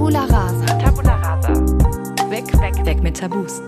[0.00, 0.78] Tabula rasa.
[0.78, 1.52] Tabula rasa.
[2.30, 3.60] Weg, weg, weg mit Tabus.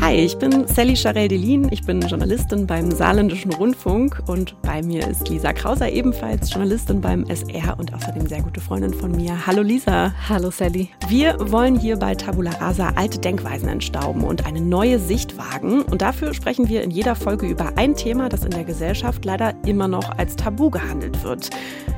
[0.00, 1.72] Hi, ich bin Sally Charel-Delin.
[1.72, 7.24] Ich bin Journalistin beim Saarländischen Rundfunk und bei mir ist Lisa Krauser, ebenfalls Journalistin beim
[7.26, 9.44] SR und außerdem sehr gute Freundin von mir.
[9.44, 10.14] Hallo Lisa.
[10.28, 10.90] Hallo Sally.
[11.08, 15.82] Wir wollen hier bei Tabula Rasa alte Denkweisen entstauben und eine neue Sicht wagen.
[15.82, 19.52] Und dafür sprechen wir in jeder Folge über ein Thema, das in der Gesellschaft leider
[19.66, 21.50] immer noch als Tabu gehandelt wird.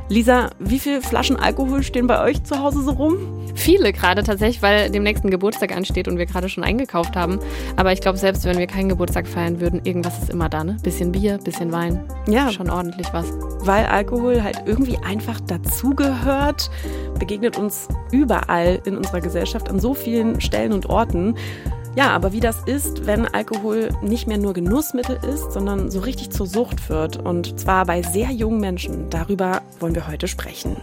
[0.09, 3.17] Lisa, wie viele Flaschen Alkohol stehen bei euch zu Hause so rum?
[3.57, 7.41] Viele gerade tatsächlich, weil dem nächsten Geburtstag ansteht und wir gerade schon eingekauft haben.
[7.75, 10.77] Aber ich glaube, selbst wenn wir keinen Geburtstag feiern würden, irgendwas ist immer da, ne?
[10.85, 12.05] Bisschen Bier, bisschen Wein.
[12.29, 12.53] Ja.
[12.53, 13.33] Schon ordentlich was.
[13.61, 16.71] Weil Alkohol halt irgendwie einfach dazugehört,
[17.19, 21.35] begegnet uns überall in unserer Gesellschaft an so vielen Stellen und Orten.
[21.97, 26.29] Ja, aber wie das ist, wenn Alkohol nicht mehr nur Genussmittel ist, sondern so richtig
[26.29, 27.17] zur Sucht wird.
[27.17, 29.09] Und zwar bei sehr jungen Menschen.
[29.09, 30.77] Darüber wollen wir heute sprechen.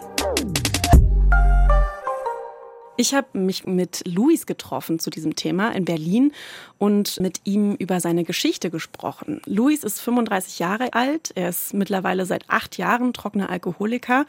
[2.95, 6.31] Ich habe mich mit Luis getroffen zu diesem Thema in Berlin
[6.77, 9.41] und mit ihm über seine Geschichte gesprochen.
[9.45, 14.25] Luis ist 35 Jahre alt, er ist mittlerweile seit acht Jahren trockener Alkoholiker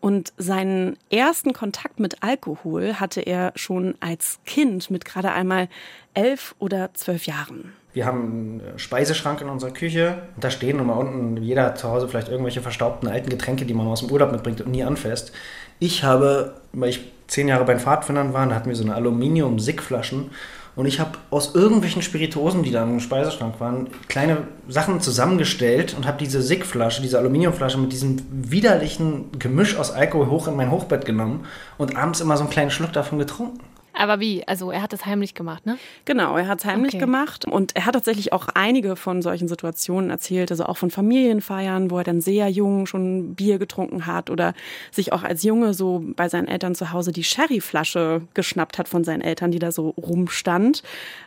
[0.00, 5.68] und seinen ersten Kontakt mit Alkohol hatte er schon als Kind mit gerade einmal
[6.14, 7.72] elf oder zwölf Jahren.
[7.92, 10.22] Wir haben einen Speiseschrank in unserer Küche.
[10.38, 14.00] Da stehen mal unten, jeder zu Hause vielleicht irgendwelche verstaubten alten Getränke, die man aus
[14.00, 15.32] dem Urlaub mitbringt und nie anfasst.
[15.80, 18.94] Ich habe, weil ich zehn Jahre bei den Pfadfindern war, da hatten wir so eine
[18.94, 20.30] Aluminium-Sickflaschen
[20.78, 26.06] und ich habe aus irgendwelchen Spirituosen, die da im Speiseschrank waren, kleine Sachen zusammengestellt und
[26.06, 31.04] habe diese Sickflasche, diese Aluminiumflasche mit diesem widerlichen Gemisch aus Alkohol hoch in mein Hochbett
[31.04, 31.46] genommen
[31.78, 33.58] und abends immer so einen kleinen Schluck davon getrunken.
[33.92, 34.46] Aber wie?
[34.46, 35.76] Also er hat es heimlich gemacht, ne?
[36.04, 36.98] Genau, er hat es heimlich Okay.
[36.98, 41.90] gemacht und er hat tatsächlich auch einige von solchen Situationen erzählt, also auch von Familienfeiern,
[41.90, 44.54] wo er dann sehr jung schon Bier getrunken hat oder
[44.92, 49.02] sich auch als Junge so bei seinen Eltern zu Hause die Sherryflasche geschnappt hat von
[49.04, 50.82] seinen Eltern, die da so rumstand.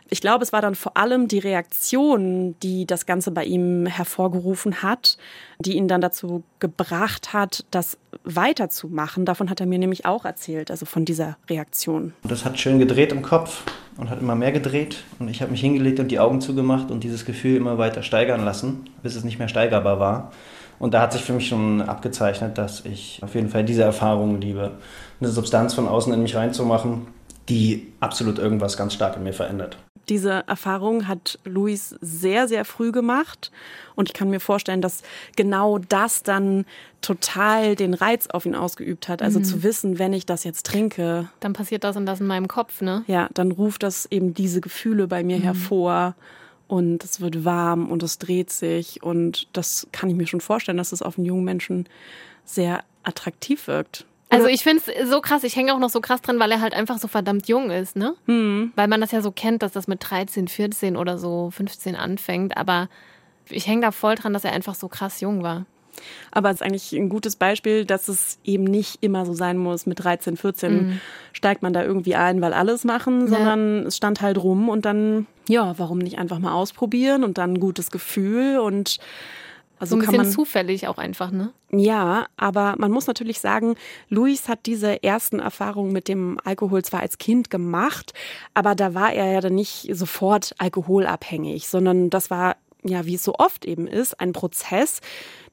[0.08, 4.82] Ich glaube, es war dann vor allem die Reaktion, die das Ganze bei ihm hervorgerufen
[4.82, 5.16] hat,
[5.62, 9.24] die ihn dann dazu gebracht hat, das weiterzumachen.
[9.24, 12.12] Davon hat er mir nämlich auch erzählt, also von dieser Reaktion.
[12.24, 13.62] Das hat schön gedreht im Kopf
[13.96, 15.04] und hat immer mehr gedreht.
[15.18, 18.44] Und ich habe mich hingelegt und die Augen zugemacht und dieses Gefühl immer weiter steigern
[18.44, 20.32] lassen, bis es nicht mehr steigerbar war.
[20.78, 24.40] Und da hat sich für mich schon abgezeichnet, dass ich auf jeden Fall diese Erfahrung
[24.40, 24.72] liebe.
[25.20, 27.06] Eine Substanz von außen in mich reinzumachen,
[27.48, 29.76] die absolut irgendwas ganz stark in mir verändert.
[30.08, 33.50] Diese Erfahrung hat Luis sehr, sehr früh gemacht.
[33.94, 35.02] Und ich kann mir vorstellen, dass
[35.36, 36.64] genau das dann
[37.00, 39.22] total den Reiz auf ihn ausgeübt hat.
[39.22, 42.48] Also zu wissen, wenn ich das jetzt trinke, Dann passiert das und das in meinem
[42.48, 43.04] Kopf, ne?
[43.06, 46.14] ja, dann ruft das eben diese Gefühle bei mir hervor.
[46.68, 49.02] Und es wird warm und es dreht sich.
[49.02, 51.86] Und das kann ich mir schon vorstellen, dass es auf einen jungen Menschen
[52.44, 54.06] sehr attraktiv wirkt.
[54.32, 56.60] Also ich finde es so krass, ich hänge auch noch so krass dran, weil er
[56.60, 58.14] halt einfach so verdammt jung ist, ne?
[58.76, 62.56] Weil man das ja so kennt, dass das mit 13, 14 oder so 15 anfängt.
[62.56, 62.88] Aber
[63.48, 65.66] ich hänge da voll dran, dass er einfach so krass jung war.
[66.30, 69.84] Aber es ist eigentlich ein gutes Beispiel, dass es eben nicht immer so sein muss,
[69.84, 71.00] mit 13, 14
[71.32, 75.26] steigt man da irgendwie ein, weil alles machen, sondern es stand halt rum und dann,
[75.48, 78.98] ja, warum nicht einfach mal ausprobieren und dann ein gutes Gefühl und
[79.82, 81.52] also So ein kann bisschen man zufällig auch einfach, ne?
[81.72, 83.74] ja, aber man muss natürlich sagen,
[84.08, 88.12] Luis hat diese ersten Erfahrungen mit dem Alkohol zwar als Kind gemacht,
[88.54, 92.54] aber da war er ja dann nicht sofort alkoholabhängig, sondern das war
[92.84, 95.00] ja, wie es so oft eben ist, ein Prozess,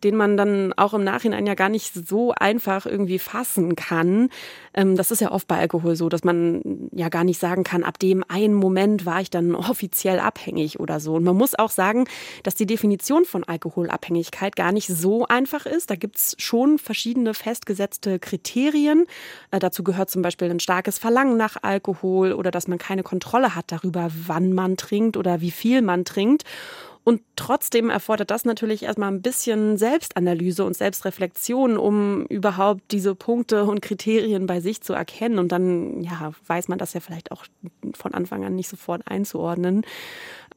[0.03, 4.29] den man dann auch im Nachhinein ja gar nicht so einfach irgendwie fassen kann.
[4.73, 7.83] Ähm, das ist ja oft bei Alkohol so, dass man ja gar nicht sagen kann,
[7.83, 11.15] ab dem einen Moment war ich dann offiziell abhängig oder so.
[11.15, 12.05] Und man muss auch sagen,
[12.43, 15.89] dass die Definition von Alkoholabhängigkeit gar nicht so einfach ist.
[15.91, 19.05] Da gibt's schon verschiedene festgesetzte Kriterien.
[19.51, 23.53] Äh, dazu gehört zum Beispiel ein starkes Verlangen nach Alkohol oder dass man keine Kontrolle
[23.53, 26.43] hat darüber, wann man trinkt oder wie viel man trinkt.
[27.09, 33.63] Und trotzdem erfordert das natürlich erstmal ein bisschen Selbstanalyse und Selbstreflexion, um überhaupt diese Punkte
[33.63, 35.39] und Kriterien bei sich zu erkennen.
[35.39, 37.45] Und dann, ja, weiß man das ja vielleicht auch
[37.95, 39.87] von Anfang an nicht sofort einzuordnen.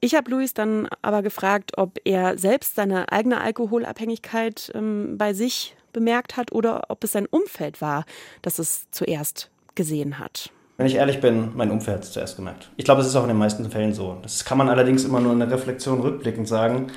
[0.01, 5.75] Ich habe Luis dann aber gefragt, ob er selbst seine eigene Alkoholabhängigkeit ähm, bei sich
[5.95, 8.05] bemerkt hat oder ob es sein Umfeld war,
[8.43, 10.53] das es zuerst gesehen hat.
[10.77, 12.71] Wenn ich ehrlich bin, mein Umfeld hat es zuerst gemerkt.
[12.77, 14.19] Ich glaube, es ist auch in den meisten Fällen so.
[14.23, 16.89] Das kann man allerdings immer nur in der Reflexion rückblickend sagen,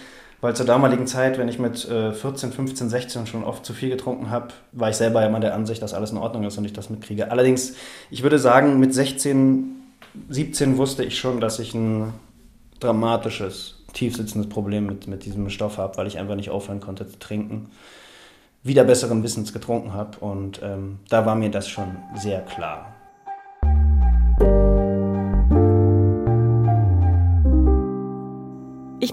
[0.41, 3.89] weil zur damaligen Zeit, wenn ich mit äh, 14, 15, 16 schon oft zu viel
[3.89, 6.73] getrunken habe, war ich selber immer der Ansicht, dass alles in Ordnung ist und ich
[6.73, 7.31] das mitkriege.
[7.31, 7.75] Allerdings,
[8.09, 9.75] ich würde sagen, mit 16,
[10.29, 12.13] 17 wusste ich schon, dass ich ein
[12.79, 17.19] dramatisches, tiefsitzendes Problem mit, mit diesem Stoff habe, weil ich einfach nicht aufhören konnte zu
[17.19, 17.69] trinken.
[18.63, 22.94] Wieder besseren Wissens getrunken habe und ähm, da war mir das schon sehr klar.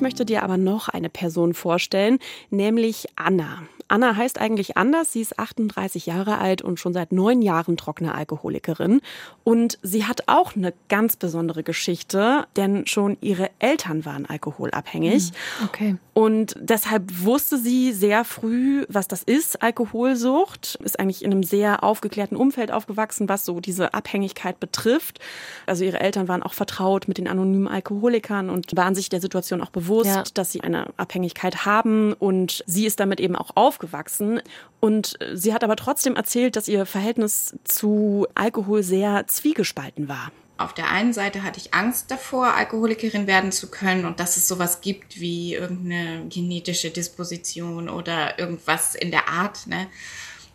[0.01, 2.19] Möchte dir aber noch eine Person vorstellen,
[2.51, 3.63] nämlich Anna.
[3.93, 5.13] Anna heißt eigentlich anders.
[5.13, 9.03] Sie ist 38 Jahre alt und schon seit neun Jahren trockene Alkoholikerin.
[9.45, 15.33] Und sie hat auch eine ganz besondere Geschichte, denn schon ihre Eltern waren alkoholabhängig.
[15.59, 15.97] Hm, okay.
[16.15, 20.79] Und deshalb wusste sie sehr früh, was das ist, Alkoholsucht.
[20.83, 25.21] Ist eigentlich in einem sehr aufgeklärten Umfeld aufgewachsen, was so diese Abhängigkeit betrifft.
[25.67, 29.61] Also ihre Eltern waren auch vertraut mit den anonymen Alkoholikern und waren sich der Situation
[29.61, 30.25] auch bewusst, ja.
[30.35, 32.13] dass sie eine Abhängigkeit haben.
[32.15, 34.41] Und sie ist damit eben auch aufgewachsen aufgewachsen
[34.81, 40.33] und sie hat aber trotzdem erzählt, dass ihr Verhältnis zu Alkohol sehr zwiegespalten war.
[40.59, 44.47] Auf der einen Seite hatte ich Angst davor, Alkoholikerin werden zu können und dass es
[44.47, 49.89] sowas gibt wie irgendeine genetische Disposition oder irgendwas in der Art, ne?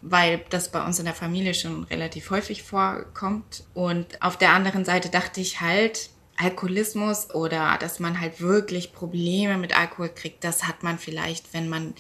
[0.02, 3.64] weil das bei uns in der Familie schon relativ häufig vorkommt.
[3.74, 9.58] Und auf der anderen Seite dachte ich halt, Alkoholismus oder dass man halt wirklich Probleme
[9.58, 11.94] mit Alkohol kriegt, das hat man vielleicht, wenn man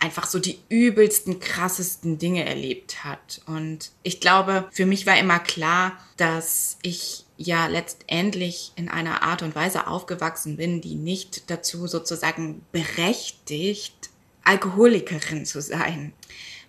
[0.00, 3.40] einfach so die übelsten, krassesten Dinge erlebt hat.
[3.46, 9.42] Und ich glaube, für mich war immer klar, dass ich ja letztendlich in einer Art
[9.42, 14.10] und Weise aufgewachsen bin, die nicht dazu sozusagen berechtigt,
[14.44, 16.12] Alkoholikerin zu sein.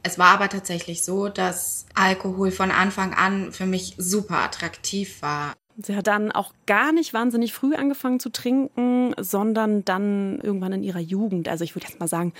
[0.03, 5.55] Es war aber tatsächlich so, dass Alkohol von Anfang an für mich super attraktiv war.
[5.81, 10.83] Sie hat dann auch gar nicht wahnsinnig früh angefangen zu trinken, sondern dann irgendwann in
[10.83, 11.47] ihrer Jugend.
[11.47, 12.33] Also ich würde jetzt mal sagen,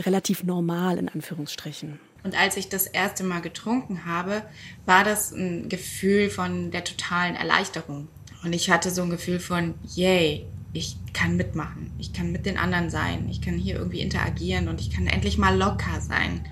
[0.00, 1.98] relativ normal in Anführungsstrichen.
[2.24, 4.42] Und als ich das erste Mal getrunken habe,
[4.84, 8.08] war das ein Gefühl von der totalen Erleichterung.
[8.44, 12.58] Und ich hatte so ein Gefühl von, yay, ich kann mitmachen, ich kann mit den
[12.58, 16.44] anderen sein, ich kann hier irgendwie interagieren und ich kann endlich mal locker sein.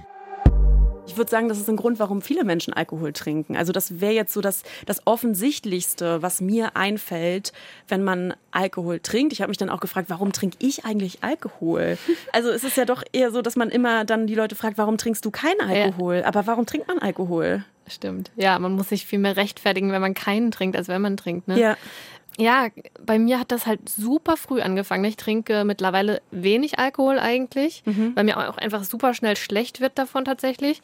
[1.06, 3.56] Ich würde sagen, das ist ein Grund, warum viele Menschen Alkohol trinken.
[3.56, 7.52] Also das wäre jetzt so das, das Offensichtlichste, was mir einfällt,
[7.88, 9.32] wenn man Alkohol trinkt.
[9.32, 11.98] Ich habe mich dann auch gefragt, warum trinke ich eigentlich Alkohol?
[12.32, 14.96] Also es ist ja doch eher so, dass man immer dann die Leute fragt, warum
[14.96, 16.16] trinkst du keinen Alkohol?
[16.16, 16.26] Ja.
[16.26, 17.64] Aber warum trinkt man Alkohol?
[17.86, 18.30] Stimmt.
[18.36, 21.48] Ja, man muss sich viel mehr rechtfertigen, wenn man keinen trinkt, als wenn man trinkt.
[21.48, 21.58] Ne?
[21.60, 21.76] Ja
[22.38, 22.68] ja,
[23.04, 25.04] bei mir hat das halt super früh angefangen.
[25.04, 28.12] Ich trinke mittlerweile wenig Alkohol eigentlich, mhm.
[28.14, 30.80] weil mir auch einfach super schnell schlecht wird davon tatsächlich.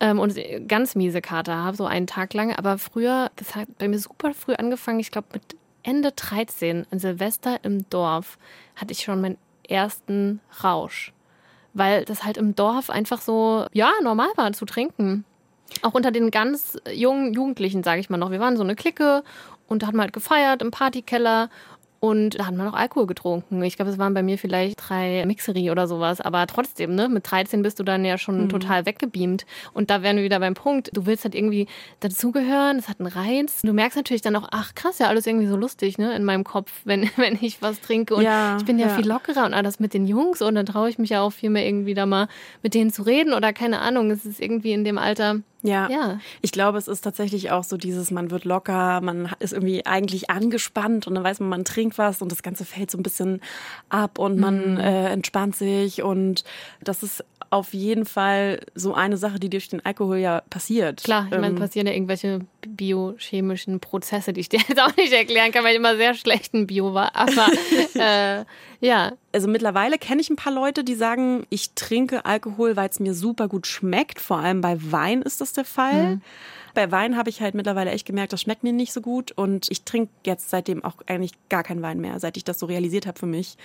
[0.00, 2.54] Ähm, und ganz miese Kater habe, so einen Tag lang.
[2.54, 5.00] Aber früher, das hat bei mir super früh angefangen.
[5.00, 5.42] Ich glaube, mit
[5.82, 8.38] Ende 13, an Silvester im Dorf,
[8.76, 9.38] hatte ich schon meinen
[9.68, 11.12] ersten Rausch.
[11.74, 15.24] Weil das halt im Dorf einfach so, ja, normal war zu trinken.
[15.82, 18.30] Auch unter den ganz jungen Jugendlichen, sage ich mal noch.
[18.30, 19.22] Wir waren so eine Clique
[19.68, 21.48] und da hat man halt gefeiert im Partykeller
[22.00, 23.60] und da hat man auch Alkohol getrunken.
[23.62, 26.20] Ich glaube, es waren bei mir vielleicht drei Mixerie oder sowas.
[26.20, 28.48] Aber trotzdem, ne, mit 13 bist du dann ja schon mhm.
[28.50, 29.46] total weggebeamt.
[29.72, 30.90] Und da wären wir wieder beim Punkt.
[30.96, 31.66] Du willst halt irgendwie
[31.98, 33.62] dazugehören, es hat einen Reiz.
[33.62, 36.44] Du merkst natürlich dann auch, ach krass, ja, alles irgendwie so lustig, ne, in meinem
[36.44, 38.14] Kopf, wenn, wenn ich was trinke.
[38.14, 40.66] Und ja, ich bin ja, ja, viel lockerer und alles mit den Jungs und dann
[40.66, 42.28] traue ich mich ja auch viel mehr irgendwie da mal
[42.62, 44.12] mit denen zu reden oder keine Ahnung.
[44.12, 45.88] Es ist irgendwie in dem Alter ja.
[45.90, 46.20] ja.
[46.40, 50.30] Ich glaube, es ist tatsächlich auch so dieses, man wird locker, man ist irgendwie eigentlich
[50.30, 53.40] angespannt und dann weiß man, man trinkt was und das Ganze fällt so ein bisschen
[53.88, 54.80] ab und man mhm.
[54.80, 56.44] äh, entspannt sich und
[56.80, 61.02] das ist auf jeden Fall so eine Sache, die durch den Alkohol ja passiert.
[61.02, 65.12] Klar, ich meine, ähm, passieren ja irgendwelche biochemischen Prozesse, die ich dir jetzt auch nicht
[65.12, 67.16] erklären kann, weil ich immer sehr schlecht in Bio war.
[67.16, 67.48] Aber
[67.94, 68.44] äh,
[68.80, 69.12] ja.
[69.38, 73.14] Also mittlerweile kenne ich ein paar Leute, die sagen, ich trinke Alkohol, weil es mir
[73.14, 74.18] super gut schmeckt.
[74.18, 76.16] Vor allem bei Wein ist das der Fall.
[76.16, 76.22] Mhm.
[76.74, 79.70] Bei Wein habe ich halt mittlerweile echt gemerkt, das schmeckt mir nicht so gut und
[79.70, 83.06] ich trinke jetzt seitdem auch eigentlich gar keinen Wein mehr, seit ich das so realisiert
[83.06, 83.56] habe für mich.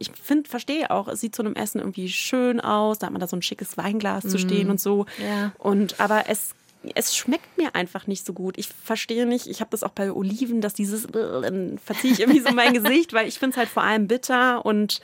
[0.00, 3.20] Ich finde, verstehe auch, es sieht zu einem Essen irgendwie schön aus, da hat man
[3.20, 4.28] da so ein schickes Weinglas mm.
[4.28, 5.06] zu stehen und so.
[5.24, 5.52] Ja.
[5.58, 6.56] Und aber es
[6.94, 8.58] es schmeckt mir einfach nicht so gut.
[8.58, 12.40] Ich verstehe nicht, ich habe das auch bei Oliven, dass dieses, dann verziehe ich irgendwie
[12.40, 15.00] so mein Gesicht, weil ich finde es halt vor allem bitter und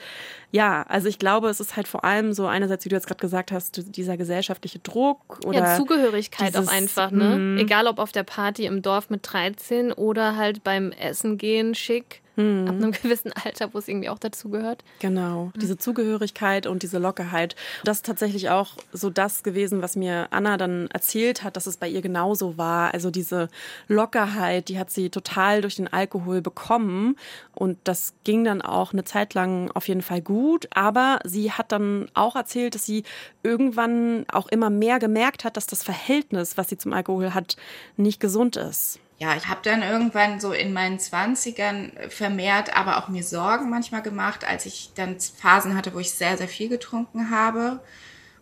[0.51, 3.21] ja, also ich glaube, es ist halt vor allem so einerseits, wie du jetzt gerade
[3.21, 7.37] gesagt hast, dieser gesellschaftliche Druck oder ja, Zugehörigkeit dieses, auch einfach, ne?
[7.37, 7.57] Mm.
[7.59, 12.21] Egal ob auf der Party im Dorf mit 13 oder halt beim Essen gehen schick
[12.39, 12.67] hm.
[12.67, 14.83] ab einem gewissen Alter, wo es irgendwie auch dazu gehört.
[14.99, 17.55] Genau, diese Zugehörigkeit und diese Lockerheit.
[17.83, 21.75] Das ist tatsächlich auch so das gewesen, was mir Anna dann erzählt hat, dass es
[21.75, 22.93] bei ihr genauso war.
[22.93, 23.49] Also diese
[23.89, 27.17] Lockerheit, die hat sie total durch den Alkohol bekommen
[27.53, 30.69] und das ging dann auch eine Zeit lang auf jeden Fall gut.
[30.73, 33.03] Aber sie hat dann auch erzählt, dass sie
[33.43, 37.57] irgendwann auch immer mehr gemerkt hat, dass das Verhältnis, was sie zum Alkohol hat,
[37.97, 43.09] nicht gesund ist ja, ich habe dann irgendwann so in meinen Zwanzigern vermehrt, aber auch
[43.09, 47.29] mir Sorgen manchmal gemacht, als ich dann Phasen hatte, wo ich sehr, sehr viel getrunken
[47.29, 47.81] habe.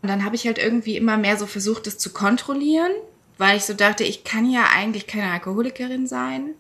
[0.04, 2.92] Und dann habe ich halt irgendwie immer mehr so versucht, das zu kontrollieren,
[3.40, 6.54] weil ich so dachte, ich kann ja eigentlich keine Alkoholikerin sein.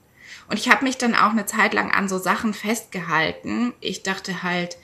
[0.49, 3.73] Und ich habe mich dann auch eine Zeit lang an so Sachen festgehalten.
[3.81, 4.77] Ich dachte halt,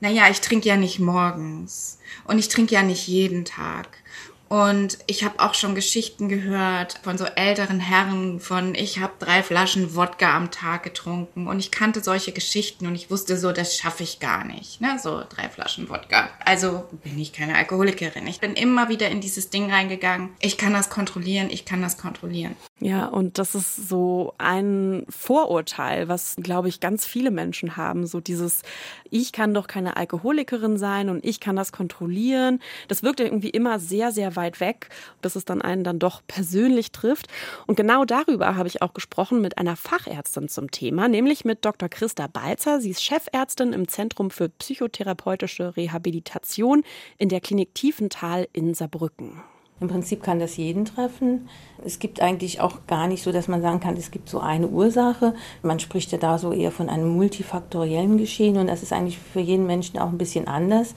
[0.00, 3.88] naja, ich trinke ja nicht morgens und ich trinke ja nicht jeden Tag.
[4.48, 9.42] Und ich habe auch schon Geschichten gehört von so älteren Herren von, ich habe drei
[9.42, 11.46] Flaschen Wodka am Tag getrunken.
[11.46, 14.80] Und ich kannte solche Geschichten und ich wusste so, das schaffe ich gar nicht.
[14.80, 14.98] Ne?
[15.02, 16.30] So drei Flaschen Wodka.
[16.44, 18.26] Also bin ich keine Alkoholikerin.
[18.26, 20.30] Ich bin immer wieder in dieses Ding reingegangen.
[20.40, 22.56] Ich kann das kontrollieren, ich kann das kontrollieren.
[22.80, 28.06] Ja, und das ist so ein Vorurteil, was, glaube ich, ganz viele Menschen haben.
[28.06, 28.62] So dieses,
[29.10, 32.60] ich kann doch keine Alkoholikerin sein und ich kann das kontrollieren.
[32.86, 34.90] Das wirkt irgendwie immer sehr, sehr weit weg,
[35.22, 37.26] bis es dann einen dann doch persönlich trifft.
[37.66, 41.88] Und genau darüber habe ich auch gesprochen mit einer Fachärztin zum Thema, nämlich mit Dr.
[41.88, 42.80] Christa Balzer.
[42.80, 46.84] Sie ist Chefärztin im Zentrum für psychotherapeutische Rehabilitation
[47.16, 49.42] in der Klinik Tiefenthal in Saarbrücken.
[49.80, 51.48] Im Prinzip kann das jeden treffen.
[51.84, 54.66] Es gibt eigentlich auch gar nicht so, dass man sagen kann, es gibt so eine
[54.66, 55.34] Ursache.
[55.62, 59.40] Man spricht ja da so eher von einem multifaktoriellen Geschehen und das ist eigentlich für
[59.40, 60.94] jeden Menschen auch ein bisschen anders.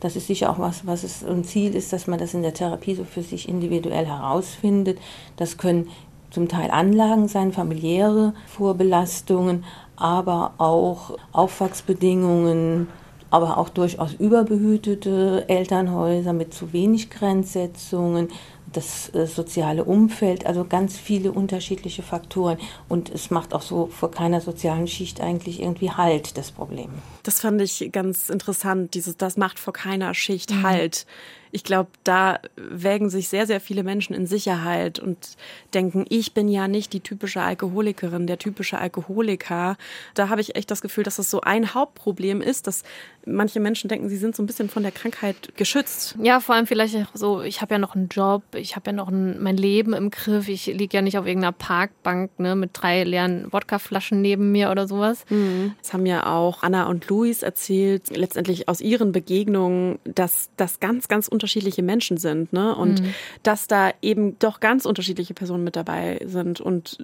[0.00, 2.54] Das ist sicher auch was, was es ein Ziel ist, dass man das in der
[2.54, 4.98] Therapie so für sich individuell herausfindet.
[5.36, 5.90] Das können
[6.30, 9.64] zum Teil Anlagen sein, familiäre Vorbelastungen,
[9.96, 12.88] aber auch Aufwachsbedingungen,
[13.32, 18.28] aber auch durchaus überbehütete Elternhäuser mit zu wenig Grenzsetzungen,
[18.70, 22.58] das äh, soziale Umfeld, also ganz viele unterschiedliche Faktoren.
[22.90, 26.90] Und es macht auch so vor keiner sozialen Schicht eigentlich irgendwie Halt, das Problem.
[27.22, 30.62] Das fand ich ganz interessant, dieses, das macht vor keiner Schicht mhm.
[30.62, 31.06] Halt
[31.52, 35.36] ich glaube, da wägen sich sehr, sehr viele Menschen in Sicherheit und
[35.74, 39.76] denken, ich bin ja nicht die typische Alkoholikerin, der typische Alkoholiker.
[40.14, 42.84] Da habe ich echt das Gefühl, dass das so ein Hauptproblem ist, dass
[43.26, 46.16] manche Menschen denken, sie sind so ein bisschen von der Krankheit geschützt.
[46.22, 49.08] Ja, vor allem vielleicht so, ich habe ja noch einen Job, ich habe ja noch
[49.08, 53.04] ein, mein Leben im Griff, ich liege ja nicht auf irgendeiner Parkbank ne, mit drei
[53.04, 55.26] leeren Wodkaflaschen neben mir oder sowas.
[55.28, 55.74] Mhm.
[55.82, 61.08] Das haben ja auch Anna und Luis erzählt, letztendlich aus ihren Begegnungen, dass das ganz,
[61.08, 62.74] ganz unterschiedliche Menschen sind, ne?
[62.74, 63.14] Und mhm.
[63.42, 66.98] dass da eben doch ganz unterschiedliche Personen mit dabei sind und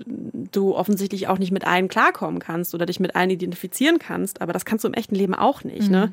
[0.50, 4.55] du offensichtlich auch nicht mit allen klarkommen kannst oder dich mit allen identifizieren kannst, aber
[4.55, 6.07] das kannst du im echten Leben auch nicht, ne?
[6.07, 6.12] mhm.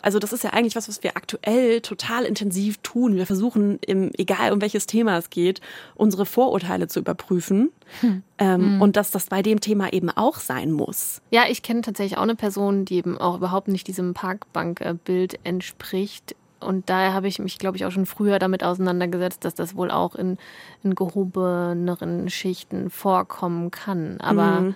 [0.00, 3.16] Also das ist ja eigentlich was, was wir aktuell total intensiv tun.
[3.16, 5.60] Wir versuchen, im, egal um welches Thema es geht,
[5.96, 7.70] unsere Vorurteile zu überprüfen.
[8.00, 8.22] Hm.
[8.38, 8.82] Ähm, hm.
[8.82, 11.20] Und dass das bei dem Thema eben auch sein muss.
[11.30, 16.36] Ja, ich kenne tatsächlich auch eine Person, die eben auch überhaupt nicht diesem Parkbankbild entspricht.
[16.60, 19.90] Und daher habe ich mich, glaube ich, auch schon früher damit auseinandergesetzt, dass das wohl
[19.90, 20.38] auch in,
[20.82, 24.20] in gehobeneren Schichten vorkommen kann.
[24.20, 24.74] Aber mhm.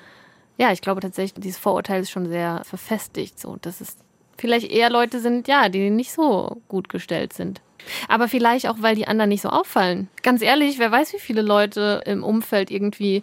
[0.58, 3.38] ja, ich glaube tatsächlich, dieses Vorurteil ist schon sehr verfestigt.
[3.38, 3.96] So, dass es
[4.38, 7.60] vielleicht eher Leute sind, ja, die nicht so gut gestellt sind.
[8.08, 10.08] Aber vielleicht auch, weil die anderen nicht so auffallen.
[10.22, 13.22] Ganz ehrlich, wer weiß, wie viele Leute im Umfeld irgendwie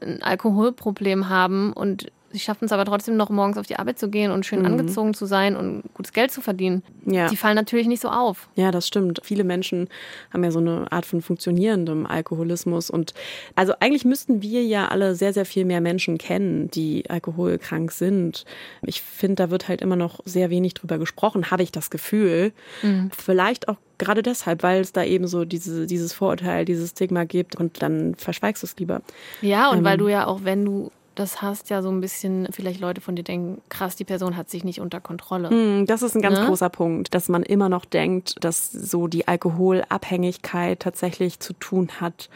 [0.00, 4.08] ein Alkoholproblem haben und Sie schaffen es aber trotzdem noch morgens auf die Arbeit zu
[4.08, 4.66] gehen und schön mhm.
[4.66, 6.82] angezogen zu sein und gutes Geld zu verdienen.
[7.04, 7.28] Ja.
[7.28, 8.48] Die fallen natürlich nicht so auf.
[8.56, 9.20] Ja, das stimmt.
[9.22, 9.88] Viele Menschen
[10.32, 12.90] haben ja so eine Art von funktionierendem Alkoholismus.
[12.90, 13.14] Und
[13.54, 18.44] also eigentlich müssten wir ja alle sehr, sehr viel mehr Menschen kennen, die alkoholkrank sind.
[18.82, 22.52] Ich finde, da wird halt immer noch sehr wenig drüber gesprochen, habe ich das Gefühl.
[22.82, 23.10] Mhm.
[23.16, 27.56] Vielleicht auch gerade deshalb, weil es da eben so diese, dieses Vorurteil, dieses Stigma gibt
[27.56, 29.02] und dann verschweigst du es lieber.
[29.40, 32.48] Ja, und ähm, weil du ja auch, wenn du das hast ja so ein bisschen,
[32.50, 35.50] vielleicht Leute von dir denken, krass, die Person hat sich nicht unter Kontrolle.
[35.50, 36.46] Hm, das ist ein ganz ne?
[36.46, 42.28] großer Punkt, dass man immer noch denkt, dass so die Alkoholabhängigkeit tatsächlich zu tun hat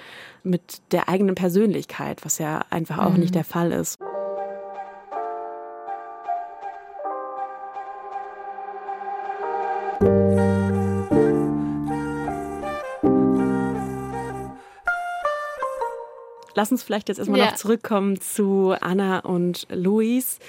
[0.42, 3.20] mit der eigenen Persönlichkeit, was ja einfach auch mhm.
[3.20, 3.98] nicht der Fall ist.
[16.66, 17.46] Lass uns vielleicht jetzt erstmal ja.
[17.46, 20.40] noch zurückkommen zu Anna und Luis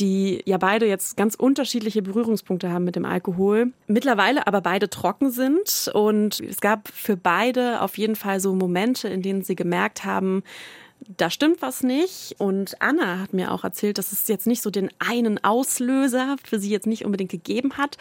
[0.00, 5.30] die ja beide jetzt ganz unterschiedliche Berührungspunkte haben mit dem Alkohol, mittlerweile aber beide trocken
[5.30, 10.04] sind und es gab für beide auf jeden Fall so Momente, in denen sie gemerkt
[10.04, 10.42] haben,
[11.08, 12.36] da stimmt was nicht.
[12.38, 16.58] Und Anna hat mir auch erzählt, dass es jetzt nicht so den einen Auslöser für
[16.58, 17.96] sie jetzt nicht unbedingt gegeben hat.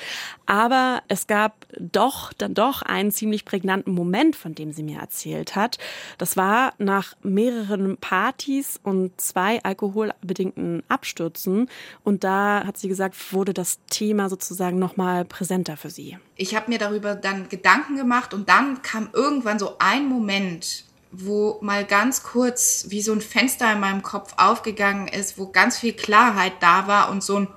[0.46, 5.56] Aber es gab doch, dann doch einen ziemlich prägnanten Moment, von dem sie mir erzählt
[5.56, 5.78] hat.
[6.18, 11.70] Das war nach mehreren Partys und zwei alkoholbedingten Abstürzen.
[12.04, 16.18] Und da hat sie gesagt, wurde das Thema sozusagen nochmal präsenter für sie.
[16.36, 21.60] Ich habe mir darüber dann Gedanken gemacht und dann kam irgendwann so ein Moment, wo
[21.62, 25.94] mal ganz kurz wie so ein Fenster in meinem Kopf aufgegangen ist, wo ganz viel
[25.94, 27.48] Klarheit da war und so ein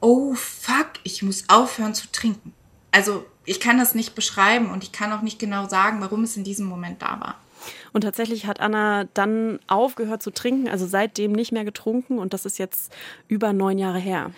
[0.00, 2.52] Oh fuck, ich muss aufhören zu trinken.
[2.90, 6.36] Also ich kann das nicht beschreiben und ich kann auch nicht genau sagen, warum es
[6.36, 7.36] in diesem Moment da war.
[7.92, 12.46] Und tatsächlich hat Anna dann aufgehört zu trinken, also seitdem nicht mehr getrunken und das
[12.46, 12.92] ist jetzt
[13.28, 14.32] über neun Jahre her.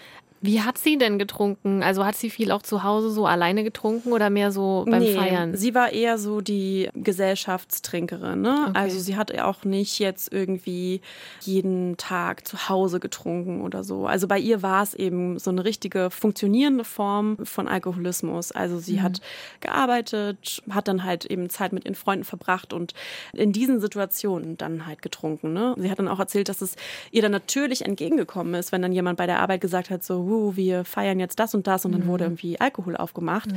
[0.44, 1.82] Wie hat sie denn getrunken?
[1.82, 5.14] Also hat sie viel auch zu Hause so alleine getrunken oder mehr so beim nee,
[5.14, 5.56] Feiern?
[5.56, 8.42] Sie war eher so die Gesellschaftstrinkerin.
[8.42, 8.66] Ne?
[8.68, 8.78] Okay.
[8.78, 11.00] Also sie hat auch nicht jetzt irgendwie
[11.40, 14.06] jeden Tag zu Hause getrunken oder so.
[14.06, 18.52] Also bei ihr war es eben so eine richtige funktionierende Form von Alkoholismus.
[18.52, 19.22] Also sie hat
[19.60, 22.92] gearbeitet, hat dann halt eben Zeit mit ihren Freunden verbracht und
[23.32, 25.54] in diesen Situationen dann halt getrunken.
[25.54, 25.74] Ne?
[25.78, 26.76] Sie hat dann auch erzählt, dass es
[27.12, 30.56] ihr dann natürlich entgegengekommen ist, wenn dann jemand bei der Arbeit gesagt hat, so, "Wuh,
[30.56, 33.50] wir feiern jetzt das und das und dann wurde irgendwie Alkohol aufgemacht.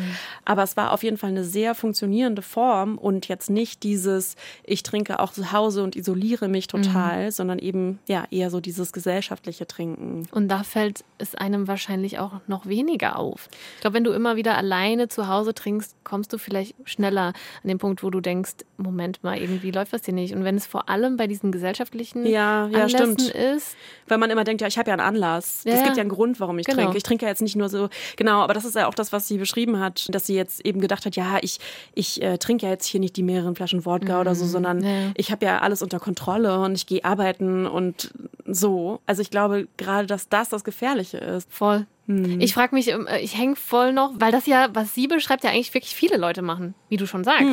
[0.46, 4.84] Aber es war auf jeden Fall eine sehr funktionierende Form und jetzt nicht dieses, ich
[4.84, 9.66] trinke auch zu Hause und isoliere mich total, sondern eben ja eher so dieses gesellschaftliche
[9.68, 10.28] Trinken.
[10.32, 13.50] Und da fällt es einem wahrscheinlich auch noch weniger auf.
[13.76, 17.68] Ich glaube, wenn du immer wieder alleine zu Hause trinkst, kommst du vielleicht schneller an
[17.68, 20.34] den Punkt, wo du denkst, Moment mal, irgendwie läuft das hier nicht.
[20.36, 23.36] Und wenn es vor allem bei diesen gesellschaftlichen Ja, ja, Anlässen stimmt.
[23.36, 23.76] ist,
[24.08, 25.64] Weil man immer denkt, ja, ich habe ja einen Anlass.
[25.66, 25.84] Es ja.
[25.84, 26.84] gibt ja einen Grund, warum ich Genau.
[26.84, 26.98] trinke.
[26.98, 29.28] Ich trinke ja jetzt nicht nur so, genau, aber das ist ja auch das, was
[29.28, 31.60] sie beschrieben hat, dass sie jetzt eben gedacht hat, ja, ich,
[31.96, 34.84] ich äh, trinke ja jetzt hier nicht die mehreren Flaschen Wodka oder so, sondern Mhm.
[34.84, 35.12] Ja.
[35.16, 38.14] ich habe ja alles unter Kontrolle und ich gehe arbeiten und
[38.46, 39.00] so.
[39.06, 41.52] Also ich glaube gerade, dass das das Gefährliche ist.
[41.52, 41.86] voll.
[42.40, 45.50] Ich frage mich, ähm, ich hänge voll noch, weil das ja, was sie beschreibt, ja
[45.50, 47.46] eigentlich wirklich viele Leute machen, wie du schon sagst.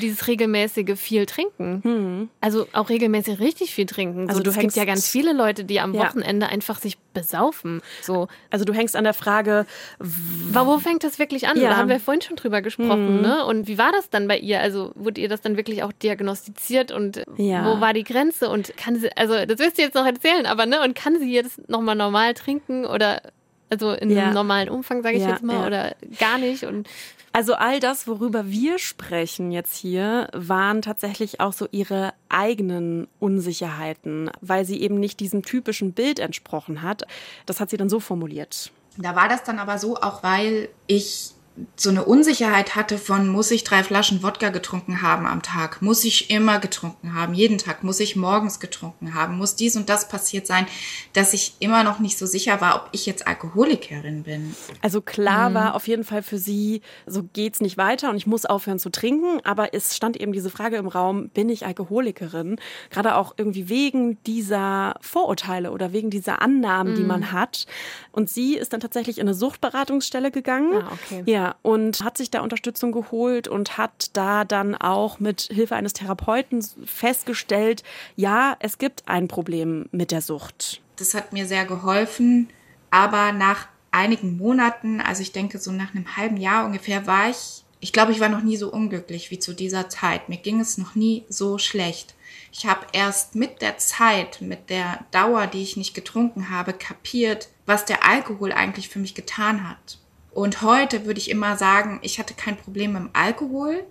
[0.00, 2.30] Dieses regelmäßige viel trinken.
[2.40, 4.28] Also auch regelmäßig richtig viel trinken.
[4.28, 6.00] Also Also du hängst- ja ganz viele Leute, die am Ja.
[6.06, 7.82] Wochenende einfach sich besaufen.
[8.00, 9.66] So, Also du hängst an der Frage,
[9.98, 11.60] wo fängt das wirklich an?
[11.60, 11.70] Ja.
[11.70, 13.44] Da haben wir vorhin schon drüber gesprochen, ne?
[13.44, 14.60] Und wie war das dann bei ihr?
[14.60, 17.64] Also wurde ihr das dann wirklich auch diagnostiziert und Ja.
[17.66, 18.48] wo war die Grenze?
[18.48, 20.82] Und kann sie, also das wirst du jetzt noch erzählen, aber ne?
[20.82, 23.20] Und kann sie jetzt nochmal normal trinken oder
[23.70, 24.24] also in Ja.
[24.26, 25.66] einem normalen Umfang, sage ich Ja, jetzt mal, ja.
[25.66, 26.64] oder gar nicht?
[26.64, 26.88] Und
[27.32, 34.30] Also all das, worüber wir sprechen jetzt hier, waren tatsächlich auch so ihre eigenen Unsicherheiten,
[34.40, 37.02] weil sie eben nicht diesem typischen Bild entsprochen hat.
[37.46, 38.70] Das hat sie dann so formuliert.
[38.96, 41.30] Da war das dann aber so, auch weil ich
[41.76, 45.82] so eine Unsicherheit hatte von, muss ich drei Flaschen Wodka getrunken haben am Tag?
[45.82, 47.34] Muss ich immer getrunken haben?
[47.34, 47.84] Jeden Tag?
[47.84, 49.36] Muss ich morgens getrunken haben?
[49.36, 50.66] Muss dies und das passiert sein?
[51.12, 54.54] Dass ich immer noch nicht so sicher war, ob ich jetzt Alkoholikerin bin.
[54.82, 58.46] Also klar war auf jeden Fall für sie, so geht's nicht weiter und ich muss
[58.46, 59.40] aufhören zu trinken.
[59.44, 62.60] Aber es stand eben diese Frage im Raum, bin ich Alkoholikerin?
[62.90, 67.66] Gerade auch irgendwie wegen dieser Vorurteile oder wegen dieser Annahmen, die man hat.
[68.12, 70.82] Und sie ist dann tatsächlich in eine Suchtberatungsstelle gegangen.
[70.82, 71.22] Ah, okay.
[71.26, 75.92] Ja, und hat sich da Unterstützung geholt und hat da dann auch mit Hilfe eines
[75.92, 77.82] Therapeuten festgestellt,
[78.16, 80.80] ja, es gibt ein Problem mit der Sucht.
[80.96, 82.48] Das hat mir sehr geholfen.
[82.90, 87.64] Aber nach einigen Monaten, also ich denke so nach einem halben Jahr ungefähr, war ich,
[87.80, 90.28] ich glaube, ich war noch nie so unglücklich wie zu dieser Zeit.
[90.28, 92.14] Mir ging es noch nie so schlecht.
[92.52, 97.48] Ich habe erst mit der Zeit, mit der Dauer, die ich nicht getrunken habe, kapiert,
[97.66, 99.98] was der Alkohol eigentlich für mich getan hat.
[100.38, 103.82] Und heute würde ich immer sagen, ich hatte kein Problem mit dem Alkohol.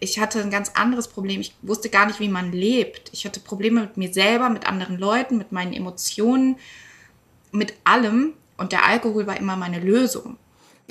[0.00, 1.42] Ich hatte ein ganz anderes Problem.
[1.42, 3.10] Ich wusste gar nicht, wie man lebt.
[3.12, 6.56] Ich hatte Probleme mit mir selber, mit anderen Leuten, mit meinen Emotionen,
[7.52, 8.32] mit allem.
[8.56, 10.38] Und der Alkohol war immer meine Lösung.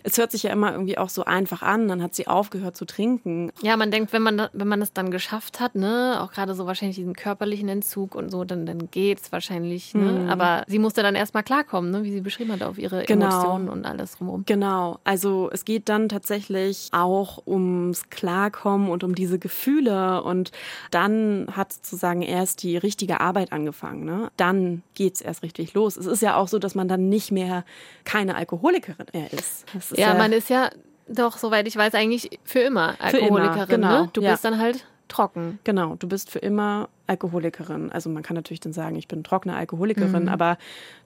[0.03, 2.85] Es hört sich ja immer irgendwie auch so einfach an, dann hat sie aufgehört zu
[2.85, 3.51] trinken.
[3.61, 6.65] ja, man denkt, wenn man, wenn man das dann geschafft hat, ne, auch gerade so
[6.67, 10.27] wahrscheinlich diesen körperlichen Entzug und so, dann, dann geht's wahrscheinlich, ne?
[10.29, 13.25] Aber sie musste dann erstmal klarkommen, ne, wie sie beschrieben hat, auf ihre Genau.
[13.25, 14.43] Emotionen und alles drumherum.
[14.45, 20.51] Genau, also es geht dann tatsächlich auch ums Klarkommen und um diese Gefühle und
[20.91, 24.05] dann hat sozusagen erst die richtige Arbeit angefangen.
[24.05, 24.29] Ne?
[24.37, 25.97] Dann geht's erst richtig los.
[25.97, 27.65] Es ist ja auch so, dass man dann nicht mehr
[28.03, 29.65] keine Alkoholikerin mehr ist.
[29.73, 30.69] Das ist Ja, man ist ja
[31.07, 33.67] doch, soweit ich weiß, eigentlich für immer Für immer, Alkoholikerin.
[33.81, 34.09] genau, ne?
[34.13, 34.31] Du ja.
[34.31, 35.59] bist dann halt trocken.
[35.63, 37.91] Genau, du bist für immer Alkoholikerin.
[37.91, 40.29] Also man kann natürlich dann sagen, ich bin trockene Alkoholikerin, Mhm.
[40.29, 40.57] aber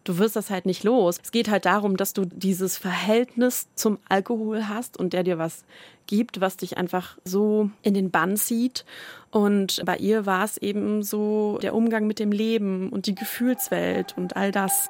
[0.06, 1.20] du wirst das halt nicht los.
[1.22, 5.66] Es geht halt darum, dass du dieses Verhältnis zum Alkohol hast und der dir was
[6.08, 8.86] gibt, was dich einfach so in den Bann zieht.
[9.32, 14.16] Und bei ihr war es eben so der Umgang mit dem Leben und die Gefühlswelt
[14.18, 14.90] und all das.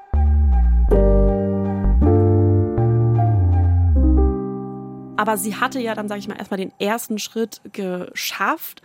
[5.20, 8.82] Aber sie hatte ja dann, sage ich mal, erstmal den ersten Schritt geschafft,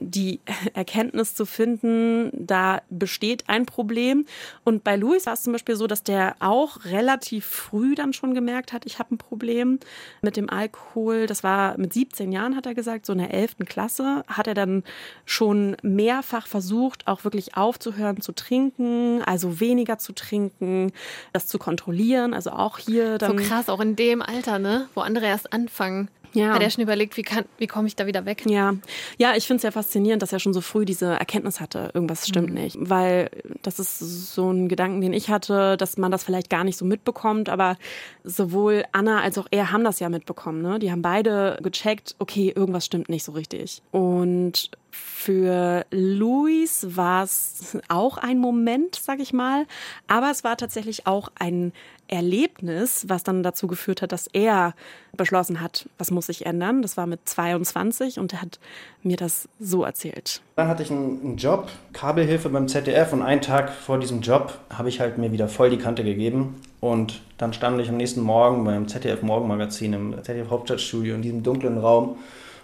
[0.00, 0.40] die
[0.74, 4.26] Erkenntnis zu finden, da besteht ein Problem.
[4.64, 8.34] Und bei Louis war es zum Beispiel so, dass der auch relativ früh dann schon
[8.34, 9.78] gemerkt hat, ich habe ein Problem
[10.22, 11.26] mit dem Alkohol.
[11.26, 13.56] Das war mit 17 Jahren, hat er gesagt, so in der 11.
[13.66, 14.84] Klasse hat er dann
[15.24, 20.92] schon mehrfach versucht, auch wirklich aufzuhören zu trinken, also weniger zu trinken,
[21.32, 22.34] das zu kontrollieren.
[22.34, 23.38] Also auch hier dann.
[23.38, 24.88] So krass, auch in dem Alter, ne?
[24.94, 26.08] Wo andere erst anfangen.
[26.32, 26.54] Ja.
[26.54, 28.44] Hat er schon überlegt, wie, kann, wie komme ich da wieder weg?
[28.46, 28.74] Ja,
[29.18, 32.26] ja ich finde es ja faszinierend, dass er schon so früh diese Erkenntnis hatte, irgendwas
[32.26, 32.54] stimmt mhm.
[32.54, 32.76] nicht.
[32.78, 33.30] Weil
[33.62, 36.84] das ist so ein Gedanken, den ich hatte, dass man das vielleicht gar nicht so
[36.84, 37.48] mitbekommt.
[37.48, 37.76] Aber
[38.24, 40.62] sowohl Anna als auch er haben das ja mitbekommen.
[40.62, 40.78] Ne?
[40.78, 43.82] Die haben beide gecheckt, okay, irgendwas stimmt nicht so richtig.
[43.90, 49.66] Und für Luis war es auch ein Moment, sag ich mal,
[50.08, 51.72] aber es war tatsächlich auch ein
[52.10, 54.74] Erlebnis, was dann dazu geführt hat, dass er
[55.16, 56.82] beschlossen hat, was muss sich ändern.
[56.82, 58.58] Das war mit 22 und er hat
[59.02, 60.42] mir das so erzählt.
[60.56, 64.88] Dann hatte ich einen Job, Kabelhilfe beim ZDF und einen Tag vor diesem Job habe
[64.88, 68.64] ich halt mir wieder voll die Kante gegeben und dann stand ich am nächsten Morgen
[68.64, 72.16] beim ZDF Morgenmagazin im ZDF Hauptstadtstudio in diesem dunklen Raum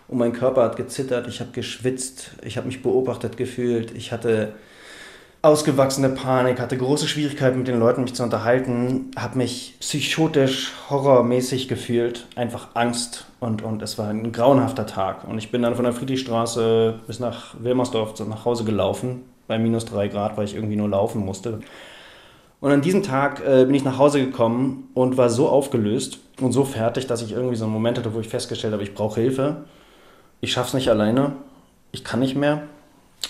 [0.09, 4.54] und mein Körper hat gezittert, ich habe geschwitzt, ich habe mich beobachtet gefühlt, ich hatte
[5.42, 11.68] ausgewachsene Panik, hatte große Schwierigkeiten mit den Leuten mich zu unterhalten, habe mich psychotisch, horrormäßig
[11.68, 15.29] gefühlt, einfach Angst und, und es war ein grauenhafter Tag.
[15.29, 19.85] Und ich bin dann von der Friedrichstraße bis nach Wilmersdorf nach Hause gelaufen, bei minus
[19.85, 21.61] drei Grad, weil ich irgendwie nur laufen musste.
[22.61, 26.53] Und an diesem Tag äh, bin ich nach Hause gekommen und war so aufgelöst und
[26.53, 29.20] so fertig, dass ich irgendwie so einen Moment hatte, wo ich festgestellt habe, ich brauche
[29.20, 29.64] Hilfe
[30.40, 31.33] ich schaffe es nicht alleine,
[31.92, 32.62] ich kann nicht mehr.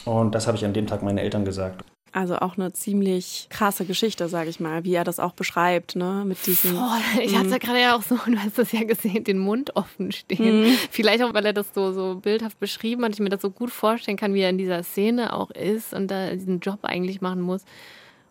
[0.05, 1.85] Und das habe ich an dem Tag meinen Eltern gesagt.
[2.16, 6.24] Also auch eine ziemlich krasse Geschichte, sage ich mal, wie er das auch beschreibt, ne?
[6.24, 6.74] Mit diesem.
[6.74, 9.38] Oh, ich hatte es ja gerade ja auch so, du hast das ja gesehen, den
[9.38, 10.62] Mund offen stehen.
[10.62, 10.79] Mhm.
[10.90, 13.70] Vielleicht auch, weil er das so, so bildhaft beschrieben hat, ich mir das so gut
[13.70, 17.42] vorstellen kann, wie er in dieser Szene auch ist und da diesen Job eigentlich machen
[17.42, 17.66] muss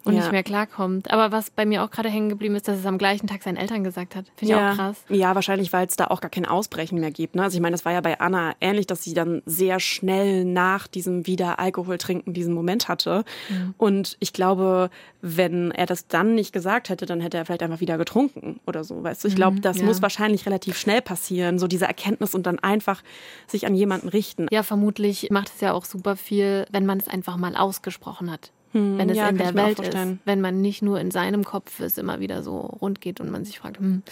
[0.05, 0.21] und ja.
[0.21, 1.11] nicht mehr klarkommt.
[1.11, 3.57] Aber was bei mir auch gerade hängen geblieben ist, dass es am gleichen Tag seinen
[3.57, 4.25] Eltern gesagt hat.
[4.35, 4.71] Finde ich ja.
[4.71, 5.03] auch krass.
[5.09, 7.35] Ja, wahrscheinlich, weil es da auch gar kein Ausbrechen mehr gibt.
[7.35, 7.43] Ne?
[7.43, 10.87] Also ich meine, das war ja bei Anna ähnlich, dass sie dann sehr schnell nach
[10.87, 13.25] diesem wieder Alkohol trinken diesen Moment hatte.
[13.49, 13.73] Mhm.
[13.77, 14.91] Und ich glaube,
[15.21, 18.83] wenn er das dann nicht gesagt hätte, dann hätte er vielleicht einfach wieder getrunken oder
[18.83, 19.03] so.
[19.03, 19.85] Weißt du, ich glaube, mhm, das ja.
[19.85, 23.01] muss wahrscheinlich relativ schnell passieren, so diese Erkenntnis und dann einfach
[23.47, 24.45] sich an jemanden richten.
[24.51, 28.51] Ja, vermutlich macht es ja auch super viel, wenn man es einfach mal ausgesprochen hat.
[28.75, 29.97] Hm, wenn es ja, in der Welt ist.
[30.25, 33.45] Wenn man nicht nur in seinem Kopf es immer wieder so rund geht und man
[33.45, 34.03] sich fragt, hm,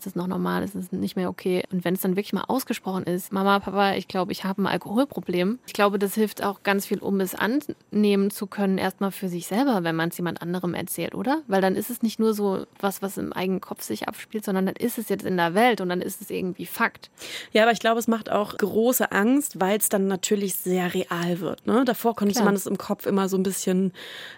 [0.00, 1.62] ist das noch normal, ist das nicht mehr okay?
[1.70, 4.66] Und wenn es dann wirklich mal ausgesprochen ist, Mama, Papa, ich glaube, ich habe ein
[4.66, 5.58] Alkoholproblem.
[5.66, 9.46] Ich glaube, das hilft auch ganz viel, um es annehmen zu können, erstmal für sich
[9.46, 11.42] selber, wenn man es jemand anderem erzählt, oder?
[11.48, 14.64] Weil dann ist es nicht nur so was, was im eigenen Kopf sich abspielt, sondern
[14.64, 17.10] dann ist es jetzt in der Welt und dann ist es irgendwie Fakt.
[17.52, 21.40] Ja, aber ich glaube, es macht auch große Angst, weil es dann natürlich sehr real
[21.40, 21.66] wird.
[21.66, 21.84] Ne?
[21.84, 22.46] Davor konnte Klar.
[22.46, 23.92] man es im Kopf immer so ein bisschen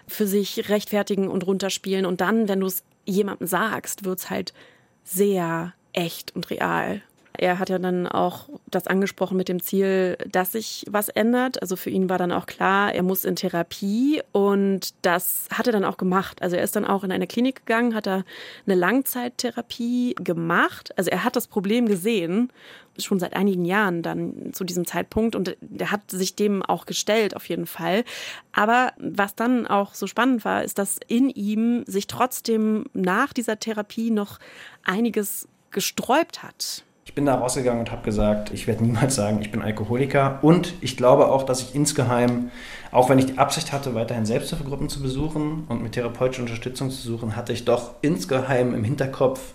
[0.09, 2.05] für sich rechtfertigen und runterspielen.
[2.05, 4.53] Und dann, wenn du es jemandem sagst, wird es halt
[5.03, 7.01] sehr echt und real.
[7.35, 11.61] Er hat ja dann auch das angesprochen mit dem Ziel, dass sich was ändert.
[11.61, 15.73] Also für ihn war dann auch klar, er muss in Therapie und das hat er
[15.73, 16.41] dann auch gemacht.
[16.43, 18.23] Also er ist dann auch in eine Klinik gegangen, hat da
[18.65, 20.95] eine Langzeittherapie gemacht.
[20.95, 22.51] Also er hat das Problem gesehen,
[22.99, 27.35] schon seit einigen Jahren dann zu diesem Zeitpunkt und er hat sich dem auch gestellt
[27.35, 28.03] auf jeden Fall.
[28.51, 33.59] Aber was dann auch so spannend war, ist, dass in ihm sich trotzdem nach dieser
[33.59, 34.37] Therapie noch
[34.83, 36.83] einiges gesträubt hat.
[37.05, 40.39] Ich bin da rausgegangen und habe gesagt, ich werde niemals sagen, ich bin Alkoholiker.
[40.41, 42.49] Und ich glaube auch, dass ich insgeheim,
[42.91, 47.01] auch wenn ich die Absicht hatte, weiterhin Selbsthilfegruppen zu besuchen und mit therapeutischer Unterstützung zu
[47.01, 49.53] suchen, hatte ich doch insgeheim im Hinterkopf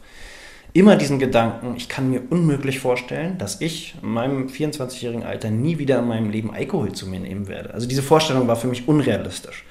[0.73, 5.79] immer diesen Gedanken, ich kann mir unmöglich vorstellen, dass ich in meinem 24-jährigen Alter nie
[5.79, 7.73] wieder in meinem Leben Alkohol zu mir nehmen werde.
[7.75, 9.65] Also diese Vorstellung war für mich unrealistisch.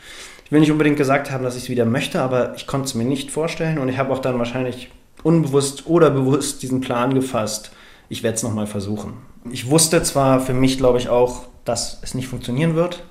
[0.46, 2.96] Ich will nicht unbedingt gesagt haben, dass ich es wieder möchte, aber ich konnte es
[2.96, 4.90] mir nicht vorstellen und ich habe auch dann wahrscheinlich
[5.24, 7.72] unbewusst oder bewusst diesen Plan gefasst,
[8.10, 9.14] ich werde es nochmal versuchen.
[9.52, 13.04] Ich wusste zwar für mich, glaube ich, auch, dass es nicht funktionieren wird,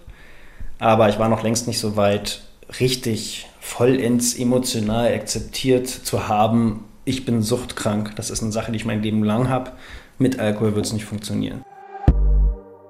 [0.79, 2.43] aber ich war noch längst nicht so weit,
[2.81, 8.17] richtig vollends emotional akzeptiert zu haben, ich bin suchtkrank.
[8.17, 9.73] Das ist eine Sache, die ich mein Leben lang habe.
[10.19, 11.65] Mit Alkohol wird es nicht funktionieren.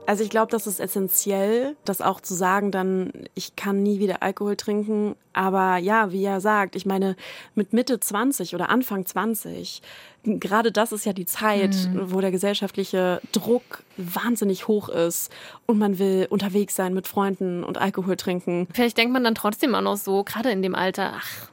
[0.06, 4.22] Also ich glaube, das ist essentiell, das auch zu sagen, dann ich kann nie wieder
[4.22, 5.16] Alkohol trinken.
[5.32, 7.16] Aber ja, wie er sagt, ich meine,
[7.54, 9.82] mit Mitte 20 oder Anfang 20,
[10.24, 12.12] gerade das ist ja die Zeit, mhm.
[12.12, 15.30] wo der gesellschaftliche Druck wahnsinnig hoch ist
[15.66, 18.68] und man will unterwegs sein mit Freunden und Alkohol trinken.
[18.72, 21.48] Vielleicht denkt man dann trotzdem auch noch so, gerade in dem Alter, ach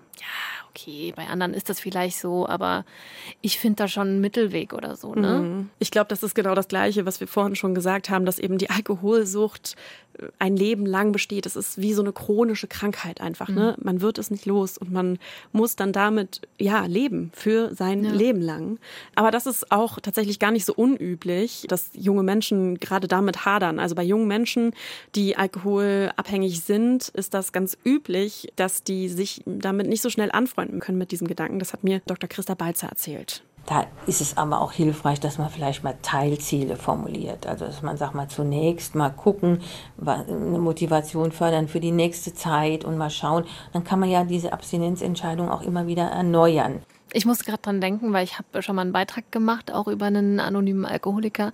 [0.75, 2.83] okay, bei anderen ist das vielleicht so, aber
[3.41, 5.13] ich finde da schon einen Mittelweg oder so.
[5.13, 5.39] Ne?
[5.39, 5.69] Mhm.
[5.79, 8.57] Ich glaube, das ist genau das Gleiche, was wir vorhin schon gesagt haben, dass eben
[8.57, 9.75] die Alkoholsucht
[10.39, 11.45] ein Leben lang besteht.
[11.45, 13.49] Es ist wie so eine chronische Krankheit einfach.
[13.49, 13.75] Ne?
[13.77, 13.83] Mhm.
[13.83, 15.19] Man wird es nicht los und man
[15.51, 18.11] muss dann damit ja leben für sein ja.
[18.11, 18.79] Leben lang.
[19.15, 23.79] Aber das ist auch tatsächlich gar nicht so unüblich, dass junge Menschen gerade damit hadern.
[23.79, 24.73] Also bei jungen Menschen,
[25.15, 30.79] die alkoholabhängig sind, ist das ganz üblich, dass die sich damit nicht so schnell anfreunden
[30.79, 31.59] können mit diesem Gedanken.
[31.59, 32.29] Das hat mir Dr.
[32.29, 33.43] Christa Balzer erzählt.
[33.65, 37.47] Da ist es aber auch hilfreich, dass man vielleicht mal Teilziele formuliert.
[37.47, 39.61] Also dass man sagt mal zunächst mal gucken,
[40.05, 43.45] eine Motivation fördern für die nächste Zeit und mal schauen.
[43.71, 46.81] Dann kann man ja diese Abstinenzentscheidung auch immer wieder erneuern.
[47.13, 50.07] Ich muss gerade dran denken, weil ich habe schon mal einen Beitrag gemacht, auch über
[50.07, 51.51] einen anonymen Alkoholiker.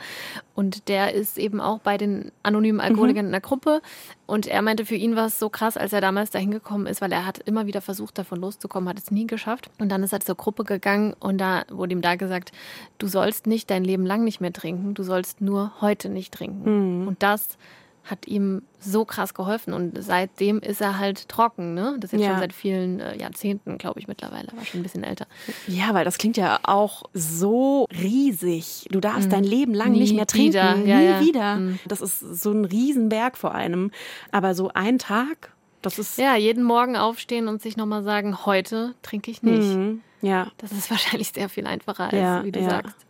[0.56, 3.30] Und der ist eben auch bei den anonymen Alkoholikern mhm.
[3.30, 3.82] in der Gruppe.
[4.26, 7.02] Und er meinte, für ihn war es so krass, als er damals dahin gekommen ist,
[7.02, 9.70] weil er hat immer wieder versucht, davon loszukommen, hat es nie geschafft.
[9.80, 12.54] Und dann ist er zur Gruppe gegangen und da wurde ihm da gesagt,
[12.98, 17.02] du sollst nicht dein Leben lang nicht mehr trinken, du sollst nur heute nicht trinken.
[17.02, 17.08] Mhm.
[17.08, 17.58] Und das
[18.04, 21.98] hat ihm so krass geholfen und seitdem ist er halt trocken, ne?
[22.00, 22.32] Das ist jetzt ja.
[22.32, 25.28] schon seit vielen äh, Jahrzehnten, glaube ich, mittlerweile, war schon ein bisschen älter.
[25.68, 28.88] Ja, weil das klingt ja auch so riesig.
[28.90, 29.32] Du darfst mhm.
[29.32, 30.76] dein Leben lang Nie nicht mehr trinken, wieder.
[30.76, 31.22] nie ja, ja.
[31.22, 31.56] wieder.
[31.58, 31.80] Mhm.
[31.88, 33.92] Das ist so ein Riesenberg vor einem.
[34.32, 38.96] Aber so ein Tag, das ist ja jeden Morgen aufstehen und sich nochmal sagen, heute
[39.02, 39.76] trinke ich nicht.
[39.76, 40.02] Mhm.
[40.22, 43.09] Ja, das ist wahrscheinlich sehr viel einfacher als wie du sagst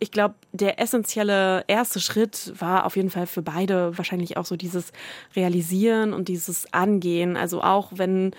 [0.00, 4.56] ich glaube, der essentielle erste Schritt war auf jeden Fall für beide wahrscheinlich auch so
[4.56, 4.92] dieses
[5.34, 7.36] Realisieren und dieses Angehen.
[7.36, 8.32] Also auch wenn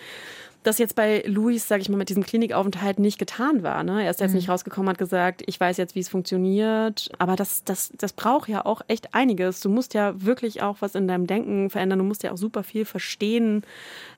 [0.63, 3.83] das jetzt bei Luis, sage ich mal, mit diesem Klinikaufenthalt nicht getan war.
[3.83, 4.03] Ne?
[4.03, 4.37] Er ist jetzt mhm.
[4.37, 7.09] nicht rausgekommen, hat gesagt, ich weiß jetzt, wie es funktioniert.
[7.17, 9.61] Aber das, das, das braucht ja auch echt einiges.
[9.61, 11.99] Du musst ja wirklich auch was in deinem Denken verändern.
[11.99, 13.63] Du musst ja auch super viel verstehen.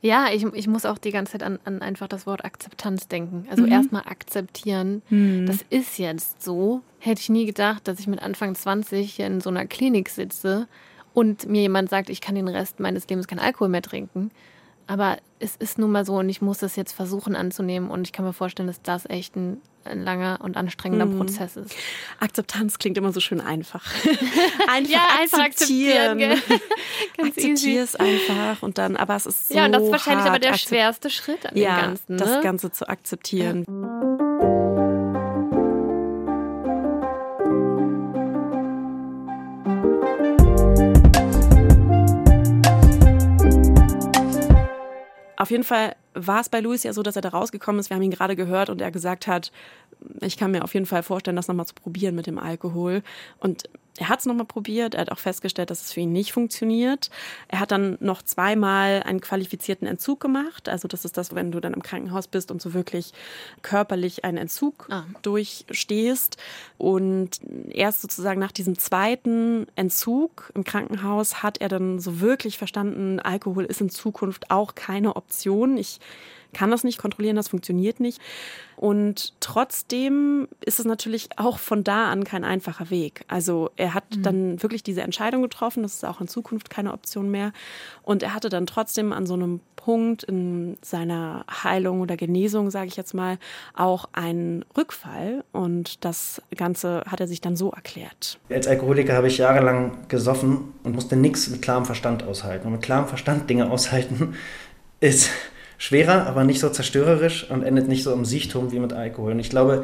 [0.02, 3.46] Ja, ich, ich muss auch die ganze Zeit an, an einfach das Wort Akzeptanz denken.
[3.50, 3.72] Also mhm.
[3.72, 5.04] erstmal akzeptieren.
[5.10, 5.46] Mhm.
[5.46, 6.82] Das ist jetzt so.
[6.98, 10.68] Hätte ich nie gedacht, dass ich mit Anfang 20 in so einer Klinik sitze
[11.14, 14.32] und mir jemand sagt, ich kann den Rest meines Lebens keinen Alkohol mehr trinken.
[14.88, 18.14] Aber es ist nun mal so und ich muss es jetzt versuchen anzunehmen und ich
[18.14, 21.18] kann mir vorstellen, dass das echt ein, ein langer und anstrengender mhm.
[21.18, 21.76] Prozess ist.
[22.20, 23.84] Akzeptanz klingt immer so schön einfach.
[24.68, 25.08] einfach ja,
[25.44, 26.42] akzeptieren.
[27.18, 30.40] Akzeptiere es einfach und dann, aber es ist so Ja, und das ist wahrscheinlich aber
[30.40, 32.16] der schwerste Schritt an ja, dem Ganzen.
[32.16, 32.18] Ne?
[32.18, 33.66] das Ganze zu akzeptieren.
[33.68, 34.31] Ja.
[45.42, 47.90] Auf jeden Fall war es bei Luis ja so, dass er da rausgekommen ist.
[47.90, 49.52] Wir haben ihn gerade gehört und er gesagt hat,
[50.22, 53.04] ich kann mir auf jeden Fall vorstellen, das nochmal zu probieren mit dem Alkohol.
[53.40, 54.96] Und er hat es nochmal probiert.
[54.96, 57.10] Er hat auch festgestellt, dass es für ihn nicht funktioniert.
[57.50, 60.70] Er hat dann noch zweimal einen qualifizierten Entzug gemacht.
[60.70, 63.14] Also das ist das, wenn du dann im Krankenhaus bist und so wirklich
[63.62, 65.04] körperlich einen Entzug ah.
[65.22, 66.38] durchstehst.
[66.78, 73.20] Und erst sozusagen nach diesem zweiten Entzug im Krankenhaus hat er dann so wirklich verstanden,
[73.20, 75.78] Alkohol ist in Zukunft auch keine Option.
[75.78, 76.00] Ich
[76.54, 78.20] kann das nicht kontrollieren, das funktioniert nicht.
[78.76, 83.24] Und trotzdem ist es natürlich auch von da an kein einfacher Weg.
[83.28, 84.24] Also er hat mhm.
[84.24, 87.54] dann wirklich diese Entscheidung getroffen, das ist auch in Zukunft keine Option mehr.
[88.02, 92.88] Und er hatte dann trotzdem an so einem Punkt in seiner Heilung oder Genesung, sage
[92.88, 93.38] ich jetzt mal,
[93.76, 95.44] auch einen Rückfall.
[95.52, 98.40] Und das Ganze hat er sich dann so erklärt.
[98.50, 102.66] Als Alkoholiker habe ich jahrelang gesoffen und musste nichts mit klarem Verstand aushalten.
[102.68, 104.36] Und mit klarem Verstand Dinge aushalten
[105.00, 105.30] ist
[105.82, 109.32] schwerer, aber nicht so zerstörerisch und endet nicht so im Siechtum wie mit Alkohol.
[109.32, 109.84] Und ich glaube,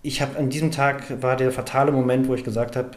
[0.00, 2.90] ich habe an diesem Tag war der fatale Moment, wo ich gesagt habe,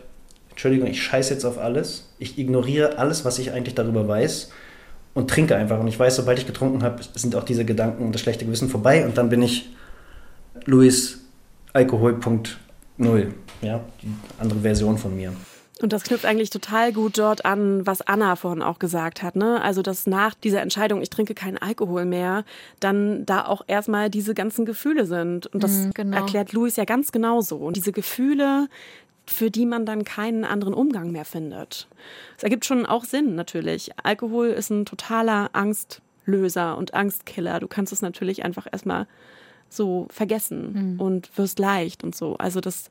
[0.52, 2.14] Entschuldigung, ich scheiße jetzt auf alles.
[2.20, 4.52] Ich ignoriere alles, was ich eigentlich darüber weiß
[5.16, 5.80] und trinke einfach.
[5.80, 8.70] Und ich weiß, sobald ich getrunken habe, sind auch diese Gedanken und das schlechte Gewissen
[8.70, 9.04] vorbei.
[9.04, 9.72] Und dann bin ich
[10.66, 11.22] Luis
[11.74, 13.28] Alkohol.0.
[13.64, 15.34] Ja, die andere Version von mir.
[15.82, 19.36] Und das knüpft eigentlich total gut dort an, was Anna vorhin auch gesagt hat.
[19.36, 19.62] Ne?
[19.62, 22.44] Also, dass nach dieser Entscheidung, ich trinke keinen Alkohol mehr,
[22.80, 25.48] dann da auch erstmal diese ganzen Gefühle sind.
[25.48, 26.18] Und das mm, genau.
[26.18, 27.58] erklärt Luis ja ganz genauso.
[27.58, 28.68] Und diese Gefühle,
[29.26, 31.88] für die man dann keinen anderen Umgang mehr findet.
[32.38, 33.92] Es ergibt schon auch Sinn, natürlich.
[34.04, 37.60] Alkohol ist ein totaler Angstlöser und Angstkiller.
[37.60, 39.08] Du kannst es natürlich einfach erstmal
[39.70, 41.02] so vergessen mhm.
[41.02, 42.36] und wirst leicht und so.
[42.38, 42.90] Also das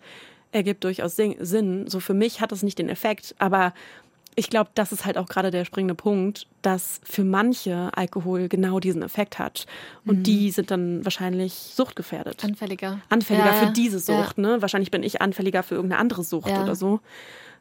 [0.52, 1.86] ergibt durchaus Sinn.
[1.88, 3.72] So für mich hat das nicht den Effekt, aber
[4.36, 8.78] ich glaube, das ist halt auch gerade der springende Punkt, dass für manche Alkohol genau
[8.78, 9.66] diesen Effekt hat.
[10.06, 10.22] Und mhm.
[10.22, 12.44] die sind dann wahrscheinlich suchtgefährdet.
[12.44, 13.00] Anfälliger.
[13.08, 14.42] Anfälliger ja, für diese Sucht, ja.
[14.42, 14.62] ne?
[14.62, 16.62] Wahrscheinlich bin ich anfälliger für irgendeine andere Sucht ja.
[16.62, 17.00] oder so.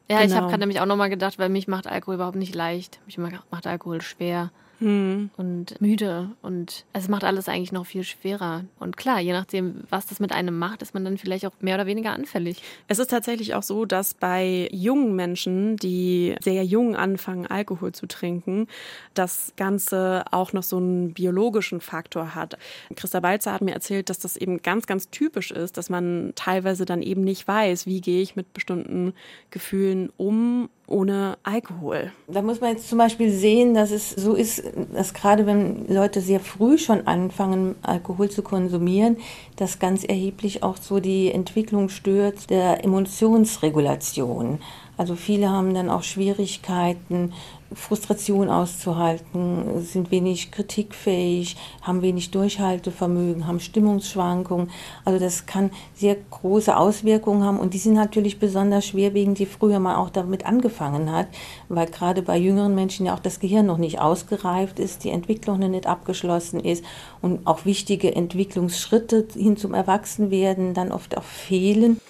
[0.08, 0.28] Ja, genau.
[0.28, 3.00] ich habe gerade nämlich auch nochmal gedacht, weil mich macht Alkohol überhaupt nicht leicht.
[3.06, 5.30] Mich macht Alkohol schwer hm.
[5.36, 6.30] und müde.
[6.42, 8.64] Und es macht alles eigentlich noch viel schwerer.
[8.78, 11.76] Und klar, je nachdem, was das mit einem macht, ist man dann vielleicht auch mehr
[11.76, 12.62] oder weniger anfällig.
[12.88, 18.06] Es ist tatsächlich auch so, dass bei jungen Menschen, die sehr jung anfangen, Alkohol zu
[18.06, 18.66] trinken,
[19.14, 22.56] das Ganze auch noch so einen biologischen Faktor hat.
[22.96, 26.86] Christa Balzer hat mir erzählt, dass das eben ganz, ganz typisch ist, dass man teilweise
[26.86, 29.12] dann eben nicht weiß, wie gehe ich mit bestimmten
[29.50, 32.12] Gefühlen um ohne Alkohol.
[32.28, 36.20] Da muss man jetzt zum Beispiel sehen, dass es so ist, dass gerade wenn Leute
[36.20, 39.16] sehr früh schon anfangen, Alkohol zu konsumieren,
[39.56, 44.58] das ganz erheblich auch so die Entwicklung stört der Emotionsregulation.
[44.96, 47.32] Also viele haben dann auch Schwierigkeiten,
[47.72, 54.70] Frustration auszuhalten, sind wenig kritikfähig, haben wenig Durchhaltevermögen, haben Stimmungsschwankungen.
[55.04, 59.78] Also das kann sehr große Auswirkungen haben und die sind natürlich besonders schwerwiegend, die früher
[59.78, 61.28] mal auch damit angefangen hat,
[61.68, 65.60] weil gerade bei jüngeren Menschen ja auch das Gehirn noch nicht ausgereift ist, die Entwicklung
[65.60, 66.84] noch nicht abgeschlossen ist
[67.22, 72.00] und auch wichtige Entwicklungsschritte hin zum Erwachsenwerden dann oft auch fehlen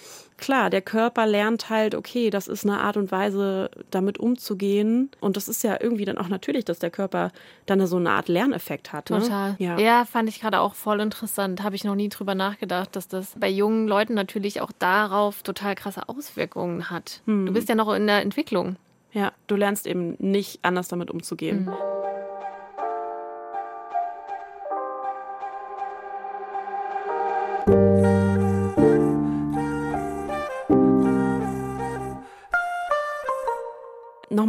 [0.41, 5.09] klar, der Körper lernt halt, okay, das ist eine Art und Weise, damit umzugehen.
[5.21, 7.31] Und das ist ja irgendwie dann auch natürlich, dass der Körper
[7.65, 9.09] dann so eine Art Lerneffekt hat.
[9.09, 9.19] Ne?
[9.19, 9.55] Total.
[9.59, 9.79] Ja.
[9.79, 11.63] ja, fand ich gerade auch voll interessant.
[11.63, 15.75] Habe ich noch nie drüber nachgedacht, dass das bei jungen Leuten natürlich auch darauf total
[15.75, 17.21] krasse Auswirkungen hat.
[17.25, 17.45] Hm.
[17.45, 18.75] Du bist ja noch in der Entwicklung.
[19.13, 21.65] Ja, du lernst eben nicht anders damit umzugehen.
[21.65, 21.73] Mhm.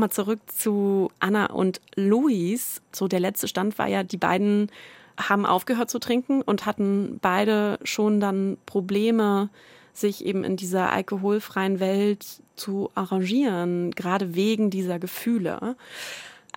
[0.02, 2.82] Nochmal zurück zu Anna und Luis.
[2.90, 4.68] So der letzte Stand war ja, die beiden
[5.16, 9.48] haben aufgehört zu trinken und hatten beide schon dann Probleme,
[9.92, 15.76] sich eben in dieser alkoholfreien Welt zu arrangieren, gerade wegen dieser Gefühle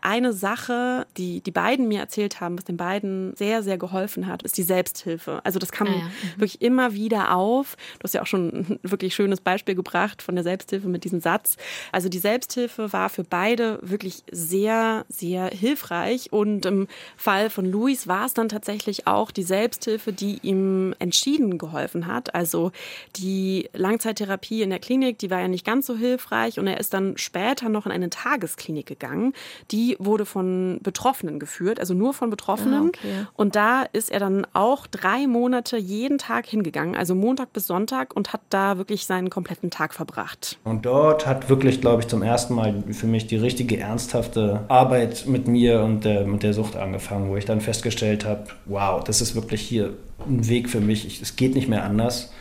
[0.05, 4.43] eine Sache, die die beiden mir erzählt haben, was den beiden sehr, sehr geholfen hat,
[4.43, 5.41] ist die Selbsthilfe.
[5.43, 6.03] Also das kam ah ja.
[6.03, 6.11] mhm.
[6.37, 7.75] wirklich immer wieder auf.
[7.99, 11.21] Du hast ja auch schon ein wirklich schönes Beispiel gebracht von der Selbsthilfe mit diesem
[11.21, 11.57] Satz.
[11.91, 16.31] Also die Selbsthilfe war für beide wirklich sehr, sehr hilfreich.
[16.31, 16.87] Und im
[17.17, 22.35] Fall von Luis war es dann tatsächlich auch die Selbsthilfe, die ihm entschieden geholfen hat.
[22.35, 22.71] Also
[23.15, 26.59] die Langzeittherapie in der Klinik, die war ja nicht ganz so hilfreich.
[26.59, 29.33] Und er ist dann später noch in eine Tagesklinik gegangen,
[29.71, 32.85] die wurde von Betroffenen geführt, also nur von Betroffenen.
[32.85, 33.27] Ah, okay.
[33.33, 38.15] Und da ist er dann auch drei Monate jeden Tag hingegangen, also Montag bis Sonntag
[38.15, 40.57] und hat da wirklich seinen kompletten Tag verbracht.
[40.63, 45.25] Und dort hat wirklich, glaube ich, zum ersten Mal für mich die richtige ernsthafte Arbeit
[45.27, 49.21] mit mir und der, mit der Sucht angefangen, wo ich dann festgestellt habe, wow, das
[49.21, 49.93] ist wirklich hier
[50.27, 52.31] ein Weg für mich, ich, es geht nicht mehr anders.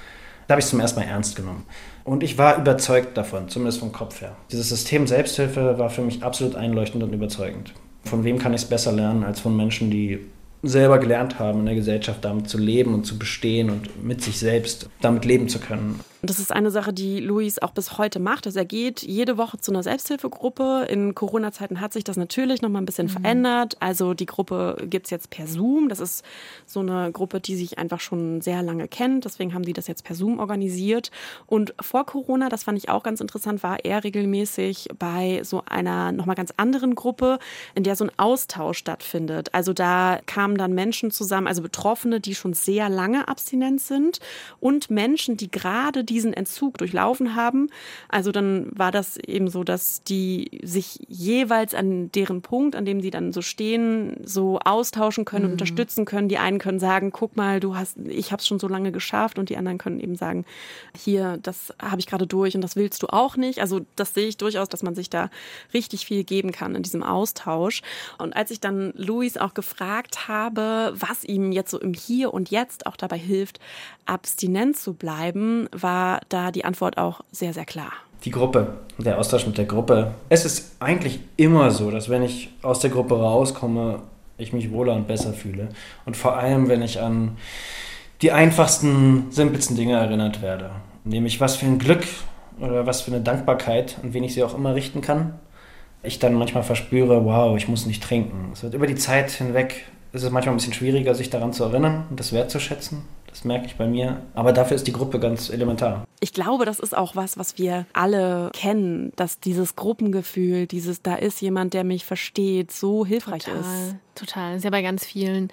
[0.47, 1.65] Da habe ich es zum ersten Mal ernst genommen.
[2.05, 4.37] Und ich war überzeugt davon, zumindest vom Kopf her.
[4.53, 7.73] Dieses System Selbsthilfe war für mich absolut einleuchtend und überzeugend.
[8.05, 10.21] Von wem kann ich es besser lernen als von Menschen, die
[10.63, 14.39] selber gelernt haben, in der Gesellschaft damit zu leben und zu bestehen und mit sich
[14.39, 16.01] selbst damit leben zu können.
[16.27, 18.47] Das ist eine Sache, die Luis auch bis heute macht.
[18.47, 20.87] Also er geht jede Woche zu einer Selbsthilfegruppe.
[20.89, 23.11] In Corona-Zeiten hat sich das natürlich noch mal ein bisschen mhm.
[23.11, 23.77] verändert.
[23.81, 25.89] Also die Gruppe gibt es jetzt per Zoom.
[25.89, 26.25] Das ist
[26.67, 29.25] so eine Gruppe, die sich einfach schon sehr lange kennt.
[29.25, 31.11] Deswegen haben die das jetzt per Zoom organisiert.
[31.47, 36.13] Und vor Corona, das fand ich auch ganz interessant, war er regelmäßig bei so einer
[36.13, 37.39] noch mal ganz anderen Gruppe,
[37.75, 39.53] in der so ein Austausch stattfindet.
[39.53, 44.21] Also da kamen dann Menschen zusammen, also Betroffene, die schon sehr lange abstinent sind
[44.61, 47.71] und Menschen, die gerade die diesen Entzug durchlaufen haben.
[48.09, 53.01] Also dann war das eben so, dass die sich jeweils an deren Punkt, an dem
[53.01, 55.47] sie dann so stehen, so austauschen können mhm.
[55.47, 56.29] und unterstützen können.
[56.29, 59.41] Die einen können sagen, guck mal, du hast, ich habe es schon so lange geschafft
[59.41, 60.45] und die anderen können eben sagen,
[60.97, 63.59] hier, das habe ich gerade durch und das willst du auch nicht.
[63.59, 65.31] Also das sehe ich durchaus, dass man sich da
[65.73, 67.83] richtig viel geben kann in diesem Austausch.
[68.19, 72.53] Und als ich dann Luis auch gefragt habe, was ihm jetzt so im Hier und
[72.53, 73.59] Jetzt auch dabei hilft,
[74.07, 77.93] abstinent zu bleiben, war war da die Antwort auch sehr, sehr klar.
[78.25, 80.13] Die Gruppe, der Austausch mit der Gruppe.
[80.29, 84.01] Es ist eigentlich immer so, dass wenn ich aus der Gruppe rauskomme,
[84.37, 85.69] ich mich wohler und besser fühle.
[86.05, 87.37] Und vor allem, wenn ich an
[88.23, 90.71] die einfachsten, simpelsten Dinge erinnert werde.
[91.05, 92.05] Nämlich, was für ein Glück
[92.61, 95.35] oder was für eine Dankbarkeit, an wen ich sie auch immer richten kann.
[96.03, 98.51] Ich dann manchmal verspüre, wow, ich muss nicht trinken.
[98.53, 101.65] Es wird über die Zeit hinweg, ist es manchmal ein bisschen schwieriger, sich daran zu
[101.65, 103.03] erinnern und das wertzuschätzen.
[103.35, 104.23] Das merke ich bei mir.
[104.35, 106.05] Aber dafür ist die Gruppe ganz elementar.
[106.21, 111.17] Ich glaube, das ist auch was, was wir alle kennen, dass dieses Gruppengefühl, dieses, da
[111.17, 113.61] ist jemand, der mich versteht, so hilfreich Total.
[113.61, 113.97] ist.
[114.15, 114.53] Total.
[114.53, 115.49] Das ist ja bei ganz vielen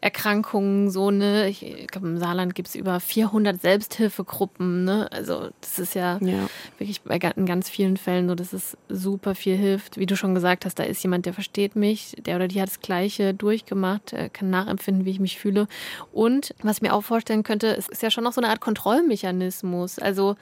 [0.00, 1.48] Erkrankungen so, ne?
[1.48, 5.08] Ich, ich glaube, im Saarland gibt es über 400 Selbsthilfegruppen, ne?
[5.12, 9.34] Also, das ist ja, ja, wirklich bei in ganz vielen Fällen so, dass es super
[9.36, 9.96] viel hilft.
[9.96, 12.68] Wie du schon gesagt hast, da ist jemand, der versteht mich, der oder die hat
[12.68, 15.68] das Gleiche durchgemacht, kann nachempfinden, wie ich mich fühle.
[16.12, 18.60] Und was ich mir auch vorstellen könnte, es ist ja schon noch so eine Art
[18.60, 20.00] Kontrollmechanismus.
[20.00, 20.34] Also,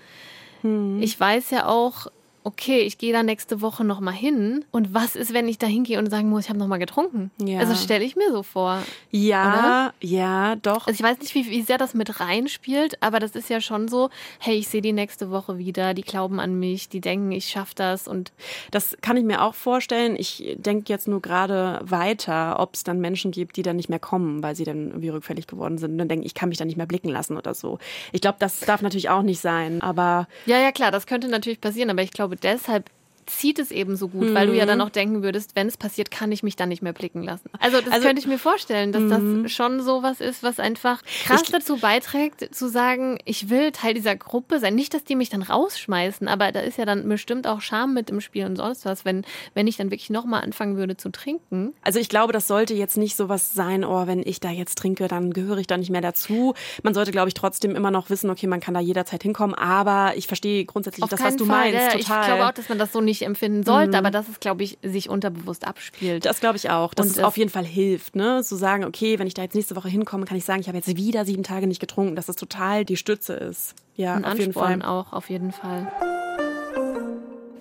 [0.63, 1.03] hm.
[1.03, 2.07] ich weiß ja auch,
[2.45, 4.65] okay, ich gehe da nächste Woche nochmal hin.
[4.71, 7.31] Und was ist, wenn ich da hingehe und sagen muss, ich habe nochmal getrunken?
[7.43, 7.59] Ja.
[7.59, 8.83] Also stelle ich mir so vor.
[9.11, 10.87] Ja, ja, doch.
[10.87, 13.89] Also ich weiß nicht, wie, wie sehr das mit reinspielt, aber das ist ja schon
[13.89, 17.49] so, hey, ich sehe die nächste Woche wieder, die glauben an mich, die denken, ich
[17.49, 18.33] schaffe das und
[18.71, 20.17] Das kann ich mir auch vorstellen.
[20.17, 23.99] Ich denke jetzt nur gerade weiter, ob es dann Menschen gibt, die dann nicht mehr
[23.99, 26.67] kommen, weil sie dann irgendwie rückfällig geworden sind und dann denken, ich kann mich dann
[26.69, 27.79] nicht mehr blicken lassen oder so.
[28.13, 31.61] Ich glaube, das darf natürlich auch nicht sein, aber Ja, ja, klar, das könnte natürlich
[31.61, 32.91] passieren, aber ich glaube, deshalb
[33.29, 36.11] zieht es eben so gut, weil du ja dann auch denken würdest, wenn es passiert,
[36.11, 37.51] kann ich mich dann nicht mehr blicken lassen.
[37.61, 41.03] Also das Also- könnte ich mir vorstellen, dass das schon so was ist, was einfach
[41.25, 44.75] krass dazu beiträgt, zu sagen, ich will Teil dieser Gruppe sein.
[44.75, 48.11] Nicht, dass die mich dann rausschmeißen, aber da ist ja dann bestimmt auch Scham mit
[48.11, 49.25] im Spiel und sonst was, wenn,
[49.55, 51.75] wenn ich dann wirklich nochmal anfangen würde zu trinken.
[51.83, 55.09] Also ich glaube, das sollte jetzt nicht sowas sein, oh, wenn ich da jetzt trinke,
[55.09, 56.55] dann gehöre ich da nicht mehr dazu.
[56.83, 60.13] Man sollte, glaube ich, trotzdem immer noch wissen, okay, man kann da jederzeit hinkommen, aber
[60.17, 61.73] ich verstehe grundsätzlich Auf das, was du Fall.
[61.73, 62.21] meinst, total.
[62.21, 64.79] Ich glaube auch, dass man das so nicht empfinden sollte, aber dass es, glaube ich,
[64.83, 66.25] sich unterbewusst abspielt.
[66.25, 68.43] Das glaube ich auch, dass Und es es- auf jeden Fall hilft, ne?
[68.43, 70.77] Zu sagen, okay, wenn ich da jetzt nächste Woche hinkomme, kann ich sagen, ich habe
[70.79, 73.75] jetzt wieder sieben Tage nicht getrunken, dass das total die Stütze ist.
[73.97, 74.83] Ja, auf jeden Fall.
[74.83, 75.91] Auch, auf jeden Fall.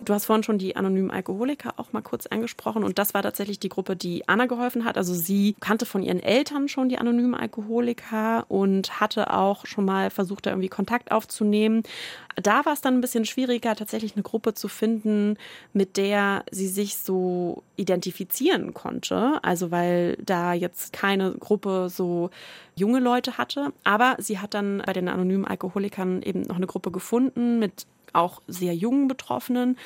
[0.08, 3.60] Du hast vorhin schon die anonymen Alkoholiker auch mal kurz angesprochen und das war tatsächlich
[3.60, 4.98] die Gruppe, die Anna geholfen hat.
[4.98, 10.10] Also sie kannte von ihren Eltern schon die anonymen Alkoholiker und hatte auch schon mal
[10.10, 11.84] versucht, da irgendwie Kontakt aufzunehmen.
[12.42, 15.36] Da war es dann ein bisschen schwieriger, tatsächlich eine Gruppe zu finden,
[15.74, 19.40] mit der sie sich so identifizieren konnte.
[19.44, 22.30] Also weil da jetzt keine Gruppe so
[22.78, 23.74] junge Leute hatte.
[23.84, 28.42] Aber sie hat dann bei den anonymen Alkoholikern eben noch eine Gruppe gefunden mit auch
[28.48, 29.78] sehr jungen Betroffenen.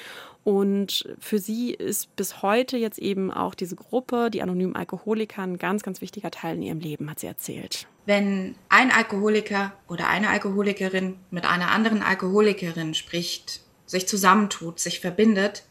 [0.43, 5.57] Und für sie ist bis heute jetzt eben auch diese Gruppe, die anonymen Alkoholiker, ein
[5.57, 7.87] ganz, ganz wichtiger Teil in ihrem Leben, hat sie erzählt.
[8.05, 15.63] Wenn ein Alkoholiker oder eine Alkoholikerin mit einer anderen Alkoholikerin spricht, sich zusammentut, sich verbindet,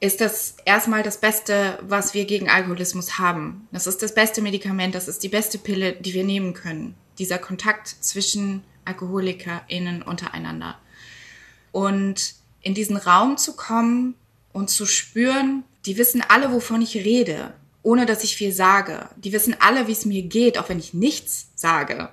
[0.00, 3.66] ist das erstmal das Beste, was wir gegen Alkoholismus haben.
[3.72, 6.94] Das ist das beste Medikament, das ist die beste Pille, die wir nehmen können.
[7.18, 10.78] Dieser Kontakt zwischen AlkoholikerInnen untereinander.
[11.72, 14.14] Und in diesen Raum zu kommen
[14.52, 19.08] und zu spüren, die wissen alle, wovon ich rede, ohne dass ich viel sage.
[19.16, 22.10] Die wissen alle, wie es mir geht, auch wenn ich nichts sage.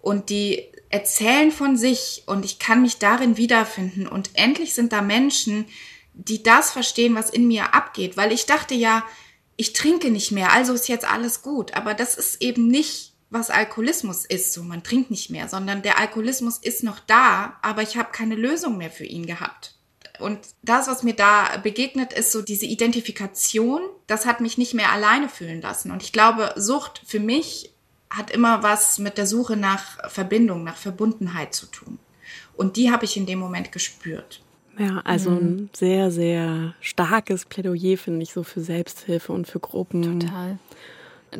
[0.00, 4.06] Und die erzählen von sich und ich kann mich darin wiederfinden.
[4.06, 5.66] Und endlich sind da Menschen,
[6.12, 8.16] die das verstehen, was in mir abgeht.
[8.16, 9.04] Weil ich dachte ja,
[9.56, 11.74] ich trinke nicht mehr, also ist jetzt alles gut.
[11.74, 14.54] Aber das ist eben nicht, was Alkoholismus ist.
[14.54, 18.36] So, man trinkt nicht mehr, sondern der Alkoholismus ist noch da, aber ich habe keine
[18.36, 19.74] Lösung mehr für ihn gehabt.
[20.20, 24.92] Und das, was mir da begegnet, ist so diese Identifikation, das hat mich nicht mehr
[24.92, 25.90] alleine fühlen lassen.
[25.90, 27.72] Und ich glaube, Sucht für mich
[28.08, 31.98] hat immer was mit der Suche nach Verbindung, nach Verbundenheit zu tun.
[32.56, 34.40] Und die habe ich in dem Moment gespürt.
[34.78, 40.20] Ja, also ein sehr, sehr starkes Plädoyer, finde ich, so für Selbsthilfe und für Gruppen.
[40.20, 40.58] Total.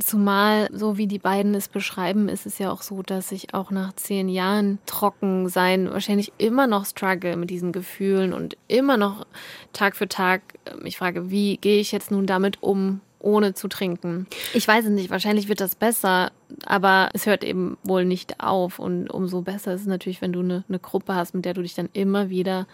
[0.00, 3.70] Zumal, so wie die beiden es beschreiben, ist es ja auch so, dass ich auch
[3.70, 9.26] nach zehn Jahren trocken sein wahrscheinlich immer noch struggle mit diesen Gefühlen und immer noch
[9.72, 10.42] Tag für Tag
[10.80, 14.26] mich frage, wie gehe ich jetzt nun damit um, ohne zu trinken.
[14.52, 16.30] Ich weiß es nicht, wahrscheinlich wird das besser,
[16.66, 18.78] aber es hört eben wohl nicht auf.
[18.78, 21.62] Und umso besser ist es natürlich, wenn du eine, eine Gruppe hast, mit der du
[21.62, 22.66] dich dann immer wieder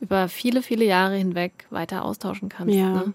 [0.00, 2.74] über viele, viele Jahre hinweg weiter austauschen kannst.
[2.74, 2.88] Ja.
[2.88, 3.12] Ne?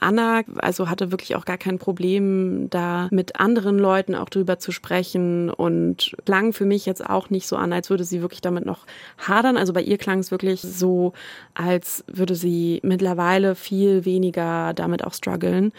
[0.00, 4.72] Anna also hatte wirklich auch gar kein Problem, da mit anderen Leuten auch drüber zu
[4.72, 8.64] sprechen und klang für mich jetzt auch nicht so an, als würde sie wirklich damit
[8.64, 8.86] noch
[9.18, 9.58] hadern.
[9.58, 11.12] Also bei ihr klang es wirklich so,
[11.54, 15.72] als würde sie mittlerweile viel weniger damit auch strugglen.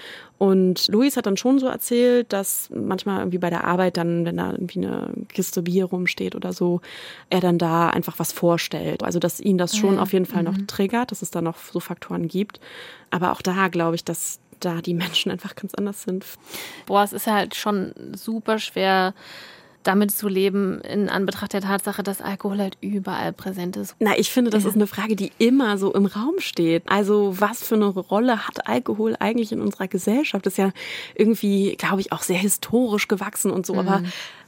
[0.44, 4.36] Und Luis hat dann schon so erzählt, dass manchmal irgendwie bei der Arbeit dann, wenn
[4.36, 6.82] da irgendwie eine Kiste Bier rumsteht oder so,
[7.30, 9.04] er dann da einfach was vorstellt.
[9.04, 10.02] Also dass ihn das schon Ja.
[10.02, 12.60] auf jeden Fall noch triggert, dass es da noch so Faktoren gibt.
[13.10, 16.26] Aber auch da glaube ich, dass da die Menschen einfach ganz anders sind.
[16.88, 19.14] Boah, es ist halt schon super schwer,
[19.84, 23.96] damit zu leben, in Anbetracht der Tatsache, dass Alkohol halt überall präsent ist.
[24.00, 26.84] Na, ich finde, das ist eine Frage, die immer so im Raum steht.
[26.88, 30.46] Also, was für eine Rolle hat Alkohol eigentlich in unserer Gesellschaft?
[30.46, 30.72] Das ist ja
[31.16, 33.76] irgendwie, glaube ich, auch sehr historisch gewachsen und so.
[33.76, 34.04] Aber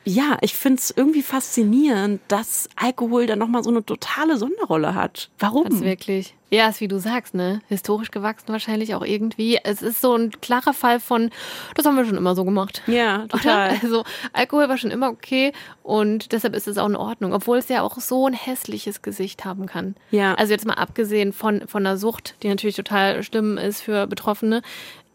[0.05, 5.29] ja, ich finde es irgendwie faszinierend, dass Alkohol dann nochmal so eine totale Sonderrolle hat.
[5.39, 5.65] Warum?
[5.65, 6.35] Hat's wirklich.
[6.51, 7.59] Ja, ist wie du sagst, ne?
[7.67, 9.57] Historisch gewachsen wahrscheinlich auch irgendwie.
[9.63, 11.31] Es ist so ein klarer Fall von,
[11.73, 12.83] das haben wir schon immer so gemacht.
[12.85, 13.71] Ja, total.
[13.71, 13.79] Oder?
[13.81, 17.67] Also Alkohol war schon immer okay und deshalb ist es auch in Ordnung, obwohl es
[17.67, 19.95] ja auch so ein hässliches Gesicht haben kann.
[20.11, 20.35] Ja.
[20.35, 24.61] Also jetzt mal abgesehen von, von der Sucht, die natürlich total schlimm ist für Betroffene.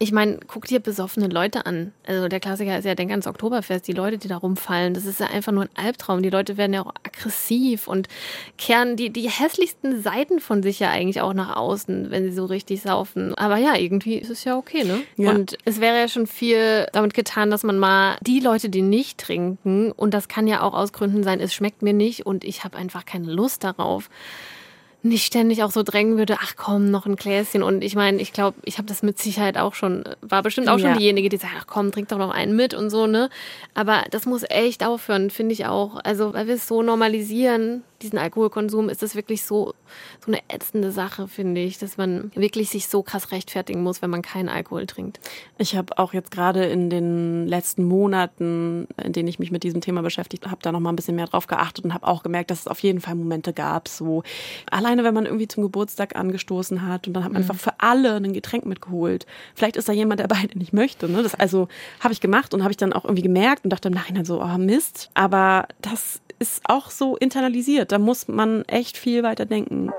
[0.01, 1.93] Ich meine, guck dir besoffene Leute an.
[2.07, 5.19] Also der Klassiker ist ja, denk ans Oktoberfest, die Leute, die da rumfallen, das ist
[5.19, 6.23] ja einfach nur ein Albtraum.
[6.23, 8.07] Die Leute werden ja auch aggressiv und
[8.57, 12.45] kehren die, die hässlichsten Seiten von sich ja eigentlich auch nach außen, wenn sie so
[12.45, 13.35] richtig saufen.
[13.35, 15.01] Aber ja, irgendwie ist es ja okay, ne?
[15.17, 15.29] Ja.
[15.29, 19.19] Und es wäre ja schon viel damit getan, dass man mal die Leute, die nicht
[19.19, 22.63] trinken, und das kann ja auch aus Gründen sein, es schmeckt mir nicht und ich
[22.63, 24.09] habe einfach keine Lust darauf
[25.03, 27.63] nicht ständig auch so drängen würde, ach komm, noch ein Gläschen.
[27.63, 30.79] Und ich meine, ich glaube, ich habe das mit Sicherheit auch schon, war bestimmt auch
[30.79, 33.29] schon diejenige, die sagt, ach komm, trink doch noch einen mit und so, ne?
[33.73, 35.99] Aber das muss echt aufhören, finde ich auch.
[36.03, 39.73] Also, weil wir es so normalisieren, diesen Alkoholkonsum, ist das wirklich so,
[40.25, 44.09] so eine ätzende Sache, finde ich, dass man wirklich sich so krass rechtfertigen muss, wenn
[44.09, 45.19] man keinen Alkohol trinkt.
[45.57, 49.81] Ich habe auch jetzt gerade in den letzten Monaten, in denen ich mich mit diesem
[49.81, 52.51] Thema beschäftigt habe, da noch mal ein bisschen mehr drauf geachtet und habe auch gemerkt,
[52.51, 54.23] dass es auf jeden Fall Momente gab, so
[54.91, 57.49] alleine wenn man irgendwie zum Geburtstag angestoßen hat und dann hat man mhm.
[57.49, 59.25] einfach für alle ein Getränk mitgeholt.
[59.55, 61.09] Vielleicht ist da jemand dabei, der nicht möchte.
[61.09, 61.23] Ne?
[61.23, 61.67] Das also
[61.99, 64.41] habe ich gemacht und habe ich dann auch irgendwie gemerkt und dachte im Nachhinein so,
[64.41, 65.09] oh Mist.
[65.13, 67.91] Aber das ist auch so internalisiert.
[67.91, 69.91] Da muss man echt viel weiter denken.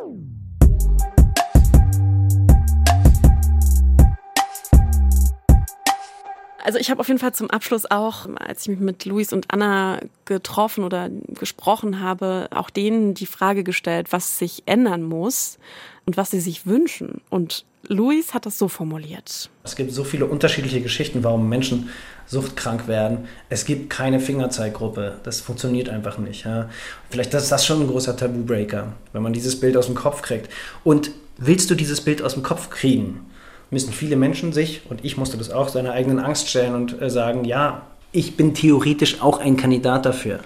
[6.64, 9.52] Also ich habe auf jeden Fall zum Abschluss auch, als ich mich mit Luis und
[9.52, 15.58] Anna getroffen oder gesprochen habe, auch denen die Frage gestellt, was sich ändern muss
[16.06, 17.20] und was sie sich wünschen.
[17.30, 19.50] Und Luis hat das so formuliert.
[19.64, 21.90] Es gibt so viele unterschiedliche Geschichten, warum Menschen
[22.26, 23.26] suchtkrank werden.
[23.48, 25.18] Es gibt keine Fingerzeigruppe.
[25.24, 26.44] Das funktioniert einfach nicht.
[26.44, 26.70] Ja.
[27.10, 30.48] Vielleicht ist das schon ein großer Tabubreaker, wenn man dieses Bild aus dem Kopf kriegt.
[30.84, 33.26] Und willst du dieses Bild aus dem Kopf kriegen,
[33.72, 37.10] müssen viele Menschen sich, und ich musste das auch, seiner eigenen Angst stellen und äh,
[37.10, 40.40] sagen, ja, ich bin theoretisch auch ein Kandidat dafür.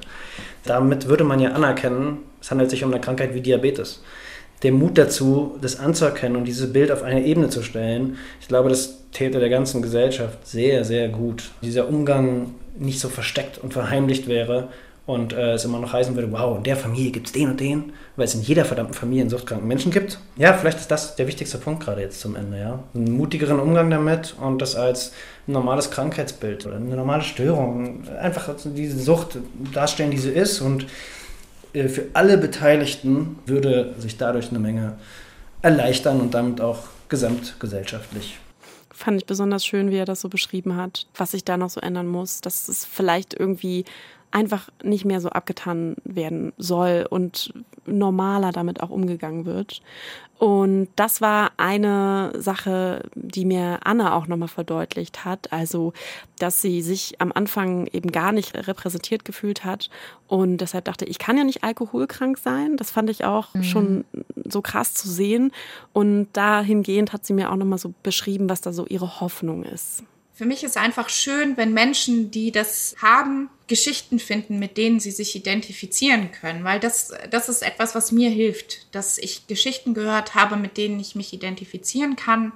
[0.65, 4.01] Damit würde man ja anerkennen, es handelt sich um eine Krankheit wie Diabetes
[4.63, 8.69] der Mut dazu, das anzuerkennen und dieses Bild auf eine Ebene zu stellen, ich glaube,
[8.69, 11.51] das täte der ganzen Gesellschaft sehr, sehr gut.
[11.63, 14.69] Dieser Umgang nicht so versteckt und verheimlicht wäre
[15.07, 17.61] und äh, es immer noch heißen würde, wow, in der Familie gibt es den und
[17.61, 20.19] den, weil es in jeder verdammten Familie einen suchtkranken Menschen gibt.
[20.37, 22.81] Ja, vielleicht ist das der wichtigste Punkt gerade jetzt zum Ende, ja.
[22.95, 25.13] Einen mutigeren Umgang damit und das als
[25.47, 29.39] ein normales Krankheitsbild oder eine normale Störung, einfach diese Sucht
[29.73, 30.87] darstellen, die sie ist und
[31.73, 34.99] äh, für alle Beteiligten würde sich dadurch eine Menge
[35.63, 38.39] erleichtern und damit auch gesamtgesellschaftlich.
[38.91, 41.81] Fand ich besonders schön, wie er das so beschrieben hat, was sich da noch so
[41.81, 43.85] ändern muss, dass es vielleicht irgendwie
[44.31, 47.53] einfach nicht mehr so abgetan werden soll und
[47.87, 49.81] normaler damit auch umgegangen wird.
[50.39, 55.51] Und das war eine Sache, die mir Anna auch nochmal verdeutlicht hat.
[55.51, 55.95] Also,
[56.39, 59.89] dass sie sich am Anfang eben gar nicht repräsentiert gefühlt hat
[60.29, 62.77] und deshalb dachte, ich kann ja nicht alkoholkrank sein.
[62.77, 63.63] Das fand ich auch mhm.
[63.63, 64.05] schon
[64.45, 65.53] so krass zu sehen.
[65.95, 70.03] Und dahingehend hat sie mir auch nochmal so beschrieben, was da so ihre Hoffnung ist.
[70.37, 75.11] Für mich ist einfach schön, wenn Menschen, die das haben, Geschichten finden, mit denen sie
[75.11, 80.35] sich identifizieren können, weil das, das ist etwas, was mir hilft, dass ich Geschichten gehört
[80.35, 82.53] habe, mit denen ich mich identifizieren kann,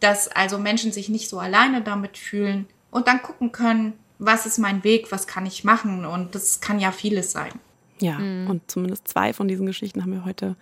[0.00, 4.58] dass also Menschen sich nicht so alleine damit fühlen und dann gucken können, was ist
[4.58, 7.52] mein Weg, was kann ich machen und das kann ja vieles sein.
[8.00, 8.50] Ja, mhm.
[8.50, 10.56] und zumindest zwei von diesen Geschichten haben wir heute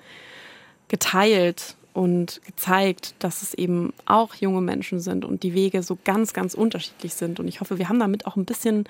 [0.86, 6.32] geteilt und gezeigt, dass es eben auch junge Menschen sind und die Wege so ganz,
[6.32, 7.40] ganz unterschiedlich sind.
[7.40, 8.84] Und ich hoffe, wir haben damit auch ein bisschen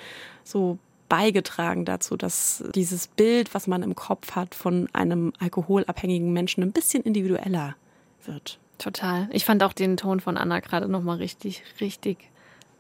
[0.45, 0.79] so
[1.09, 6.73] beigetragen dazu, dass dieses Bild, was man im Kopf hat von einem alkoholabhängigen Menschen, ein
[6.73, 7.75] bisschen individueller
[8.25, 8.59] wird.
[8.79, 9.29] Total.
[9.31, 12.17] Ich fand auch den Ton von Anna gerade nochmal richtig, richtig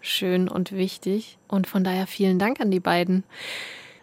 [0.00, 1.36] schön und wichtig.
[1.48, 3.24] Und von daher vielen Dank an die beiden.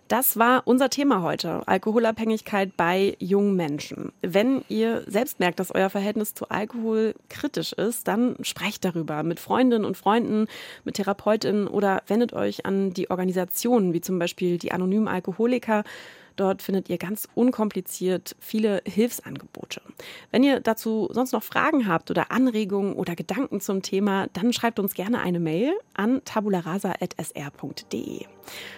[0.07, 4.13] Das war unser Thema heute, Alkoholabhängigkeit bei jungen Menschen.
[4.21, 9.41] Wenn ihr selbst merkt, dass euer Verhältnis zu Alkohol kritisch ist, dann sprecht darüber mit
[9.41, 10.47] Freundinnen und Freunden,
[10.85, 15.83] mit Therapeutinnen oder wendet euch an die Organisationen, wie zum Beispiel die anonymen Alkoholiker
[16.37, 19.81] Dort findet ihr ganz unkompliziert viele Hilfsangebote.
[20.31, 24.79] Wenn ihr dazu sonst noch Fragen habt oder Anregungen oder Gedanken zum Thema, dann schreibt
[24.79, 28.25] uns gerne eine Mail an tabularasa.sr.de.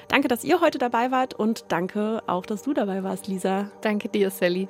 [0.07, 3.69] Danke, dass ihr heute dabei wart und danke auch, dass du dabei warst, Lisa.
[3.81, 4.67] Danke dir, Sally.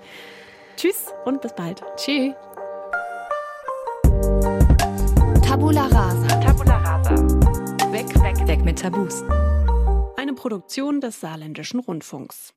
[0.75, 1.83] Tschüss und bis bald.
[1.95, 2.33] Tschüss.
[5.45, 6.27] Tabula Rasa.
[6.39, 7.15] Tabula Rasa.
[7.91, 9.23] Weg, weg, weg mit Tabus.
[10.17, 12.53] Eine Produktion des Saarländischen Rundfunks.